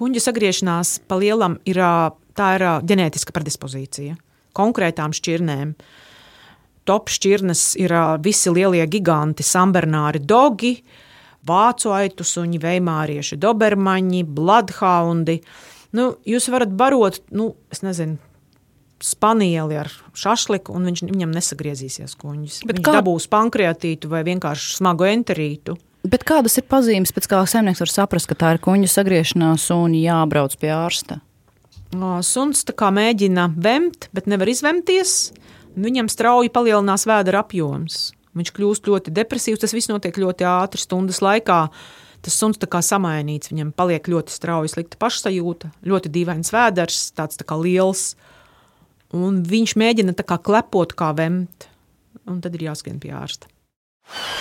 Kuģa 0.00 0.22
sagriešanās 0.24 1.00
pa 1.06 1.18
lielam 1.20 1.58
ir, 1.68 1.76
ir 1.76 2.64
ģenētiska 2.88 3.36
predispozīcija 3.36 4.16
konkrētām 4.54 5.14
šķirnēm. 5.14 5.74
Top 6.88 7.08
šķirnes 7.12 7.74
ir 7.80 7.94
visi 8.24 8.52
lielie 8.52 8.84
giganti, 8.90 9.44
sambernāri 9.46 10.20
dogi, 10.20 10.76
vācu 11.46 11.92
aitu 11.94 12.24
suņi, 12.26 12.60
veimārieši, 12.62 13.38
dobermaņi, 13.40 14.22
bloodhoundi. 14.24 15.40
Nu, 15.94 16.14
jūs 16.26 16.48
varat 16.50 16.72
barot, 16.74 17.20
nu, 17.30 17.52
es 17.70 17.82
nezinu, 17.86 18.18
spanieli 19.04 19.76
ar 19.78 19.90
šašliku, 20.16 20.72
un 20.74 20.88
viņš, 20.88 21.02
viņam 21.10 21.34
nesagriezīsies 21.36 22.16
kuņģis. 22.20 22.62
Bet 22.66 22.78
Viņš 22.78 22.86
kā- 22.86 22.94
dabūs 22.98 23.26
pankreatītu 23.28 24.08
vai 24.08 24.22
vienkārši 24.24 24.78
smagu 24.78 25.04
enterītu. 25.10 25.76
Bet 26.04 26.24
kādas 26.28 26.58
ir 26.60 26.64
pazīmes, 26.68 27.12
pēc 27.16 27.28
kā 27.28 27.38
saimnieks 27.48 27.80
var 27.80 27.88
saprast, 27.92 28.28
ka 28.28 28.34
tā 28.34 28.52
ir 28.54 28.58
kuģa 28.64 28.88
sagriešanās 28.92 29.70
un 29.72 29.92
jābrauc 29.96 30.56
pie 30.60 30.68
ārsta? 30.68 31.20
Suns 32.26 32.64
tā 32.66 32.74
kā 32.74 32.90
mēģina 32.90 33.54
vemt, 33.56 34.08
bet 34.12 34.26
nevar 34.26 34.48
izvemties. 34.50 35.32
Viņam 35.78 36.08
strauji 36.10 36.50
palielinās 36.50 37.06
vēdera 37.06 37.40
apjoms. 37.44 38.12
Viņš 38.34 38.50
kļūst 38.54 38.88
ļoti 38.90 39.14
depresīvs. 39.14 39.62
Tas 39.62 39.74
viss 39.76 39.90
notiek 39.90 40.16
ļoti 40.18 40.46
ātri, 40.48 40.82
stundas 40.82 41.20
laikā. 41.24 41.60
Tas 42.24 42.36
suns 42.40 42.58
tā 42.60 42.66
kā 42.70 42.80
samainīts, 42.80 43.50
viņam 43.52 43.74
paliek 43.76 44.06
ļoti 44.08 44.32
strauji 44.32 44.72
slikta 44.72 44.96
pašsajūta, 44.96 45.68
ļoti 45.84 46.12
dīvains 46.12 46.54
vēders, 46.54 47.10
tāds 47.12 47.36
tā 47.36 47.44
kā 47.44 47.58
liels. 47.60 48.14
Un 49.14 49.42
viņš 49.44 49.76
mēģina 49.78 50.16
tā 50.16 50.24
kā 50.26 50.38
klepot, 50.40 50.96
kā 50.96 51.12
vemt. 51.16 51.68
Un 52.24 52.40
tad 52.40 52.56
ir 52.56 52.70
jāskrien 52.70 52.96
pie 53.02 53.12
ārsta. 53.12 53.50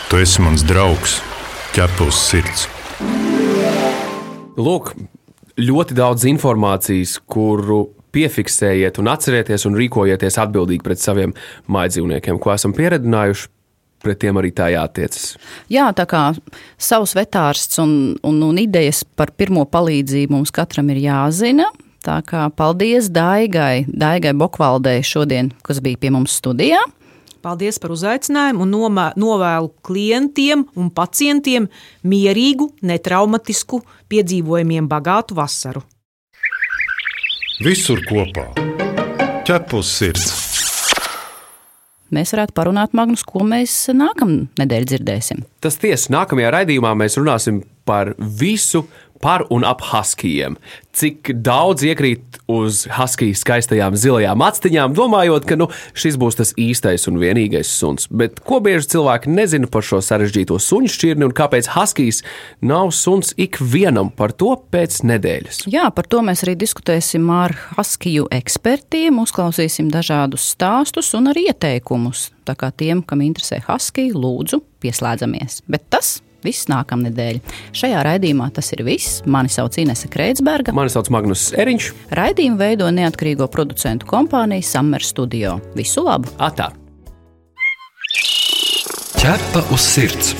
Tu 0.07 0.21
esi 0.23 0.43
mans 0.43 0.63
draugs, 0.67 1.17
ķepa 1.75 2.07
uz 2.07 2.21
sirds. 2.23 2.69
Lūk, 4.55 4.93
ļoti 5.59 5.97
daudz 5.97 6.23
informācijas, 6.29 7.17
kuru 7.27 7.87
piefiksējiet 8.13 8.99
un 9.01 9.09
atcerieties 9.11 9.65
un 9.67 9.77
rīkojieties 9.77 10.37
atbildīgi 10.43 10.85
pret 10.85 11.01
saviem 11.01 11.33
mājdzīvniekiem, 11.73 12.39
ko 12.39 12.53
esam 12.53 12.75
pieredzinājuši. 12.77 13.49
Pret 14.03 14.19
tiem 14.19 14.35
arī 14.35 14.51
tā 14.51 14.67
jātiecas. 14.73 15.37
Jā, 15.71 15.87
tā 15.95 16.03
kā 16.09 16.33
savs 16.75 17.13
vetārsts 17.15 17.79
un, 17.79 17.93
un, 18.27 18.41
un 18.43 18.59
idejas 18.59 19.03
par 19.03 19.31
pirmo 19.31 19.63
palīdzību 19.63 20.35
mums 20.35 20.51
katram 20.51 20.91
ir 20.91 20.99
jāzina. 21.05 21.69
Tā 22.03 22.17
kā 22.27 22.49
paldies 22.51 23.07
Daigai, 23.15 23.85
Daigai 23.87 24.33
Bokvaldei 24.35 24.99
šodien, 25.07 25.53
kas 25.63 25.79
bija 25.79 26.01
pie 26.01 26.11
mums 26.11 26.35
studijā. 26.35 26.81
Paldies 27.43 27.79
par 27.79 27.91
uzaicinājumu 27.95 28.63
un 28.63 28.71
nomē- 28.71 29.13
novēlu 29.19 29.71
klientiem 29.83 30.65
un 30.75 30.91
pacientiem 30.91 31.69
mierīgu, 32.03 32.69
netraumatisku, 32.83 33.81
piedzīvojumiem 34.11 34.87
bagātu 34.87 35.35
vasaru. 35.39 35.83
Visur 37.63 38.03
kopā- 38.03 38.51
ķepa 39.47 39.79
uz 39.79 39.87
sirds. 39.87 40.42
Mēs 42.13 42.33
varētu 42.35 42.53
parunāt, 42.57 42.93
Magnus, 42.97 43.25
ko 43.25 43.43
mēs 43.47 43.73
nākamā 43.95 44.47
nedēļa 44.61 44.89
dzirdēsim. 44.91 45.43
Tas 45.63 45.79
tiesa, 45.81 46.11
nākamajā 46.13 46.51
raidījumā 46.53 46.93
mēs 46.99 47.17
runāsim 47.19 47.63
par 47.87 48.13
visu 48.17 48.85
par 49.23 49.45
un 49.53 49.63
ap 49.63 49.81
huskijiem. 49.87 50.57
Cik 50.93 51.31
daudz 51.41 51.81
iekrīt 51.87 52.37
uz 52.51 52.83
huskiju 52.93 53.33
skaistajām 53.37 53.95
zilajām 53.97 54.43
actiņām, 54.45 54.93
domājot, 54.93 55.47
ka 55.49 55.55
nu, 55.57 55.69
šis 55.97 56.19
būs 56.21 56.37
tas 56.37 56.51
īstais 56.59 57.07
un 57.09 57.17
vienīgais 57.21 57.71
suns. 57.71 58.09
Bet 58.11 58.41
ko 58.45 58.59
bieži 58.63 58.91
cilvēki 58.93 59.31
nezina 59.33 59.69
par 59.71 59.85
šo 59.87 60.01
sarežģīto 60.05 60.59
suņu 60.61 60.91
šķirni 60.93 61.25
un 61.29 61.33
kāpēc 61.33 61.71
huskijs 61.73 62.21
nav 62.61 62.91
suns 62.93 63.31
ikvienam 63.41 64.11
par 64.13 64.35
to 64.37 64.51
pēc 64.75 64.99
nedēļas? 65.07 65.63
Jā, 65.71 65.87
par 65.95 66.09
to 66.11 66.21
mēs 66.25 66.43
arī 66.45 66.57
diskutēsim 66.59 67.31
ar 67.33 67.55
Haskiju 67.77 68.27
ekspertiem, 68.35 69.23
uzklausīsim 69.23 69.89
dažādus 69.93 70.51
stāstus 70.53 71.13
un 71.17 71.31
arī 71.33 71.47
ieteikumus. 71.49 72.27
Tā 72.43 72.57
kā 72.59 72.69
tiem, 72.75 73.01
kam 73.07 73.23
interesē 73.23 73.63
Haskija, 73.65 74.13
lūdzu, 74.19 74.61
pieslēdzamies. 74.83 75.63
Bet 75.71 75.87
tas 75.95 76.17
viss 76.45 76.69
nākamnedēļ. 76.71 77.41
Šajā 77.75 78.03
raidījumā 78.07 78.49
tas 78.55 78.71
ir 78.75 78.83
viss. 78.87 79.21
Mani 79.25 79.51
sauc 79.53 79.77
Inese 79.81 80.11
Kreitsberga. 80.11 80.75
Mani 80.75 80.93
sauc 80.93 81.09
Magnus 81.13 81.49
Eriņš. 81.57 81.89
Raidījumu 82.19 82.59
veido 82.59 82.87
neatkarīgo 82.93 83.49
producentu 83.51 84.09
kompānija 84.09 84.65
Summer 84.73 85.03
Studio. 85.03 85.57
Visu 85.77 86.05
labu! 86.05 86.31
Atā! 86.37 86.71
Ķepa 89.23 89.61
uz 89.71 89.83
sirds. 89.87 90.33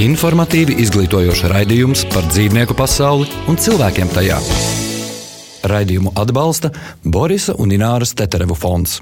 Informatīvi 0.00 0.78
izglītojoši 0.80 1.50
raidījums 1.52 2.06
par 2.12 2.24
dzīvnieku 2.28 2.76
pasauli 2.76 3.28
un 3.48 3.60
cilvēkiem 3.60 4.08
tajā. 4.12 4.38
Raidījumu 5.68 6.12
atbalsta 6.20 6.70
Borisa 7.04 7.56
un 7.60 7.72
Ināras 7.76 8.12
Teterevu 8.16 8.56
fonds. 8.56 9.00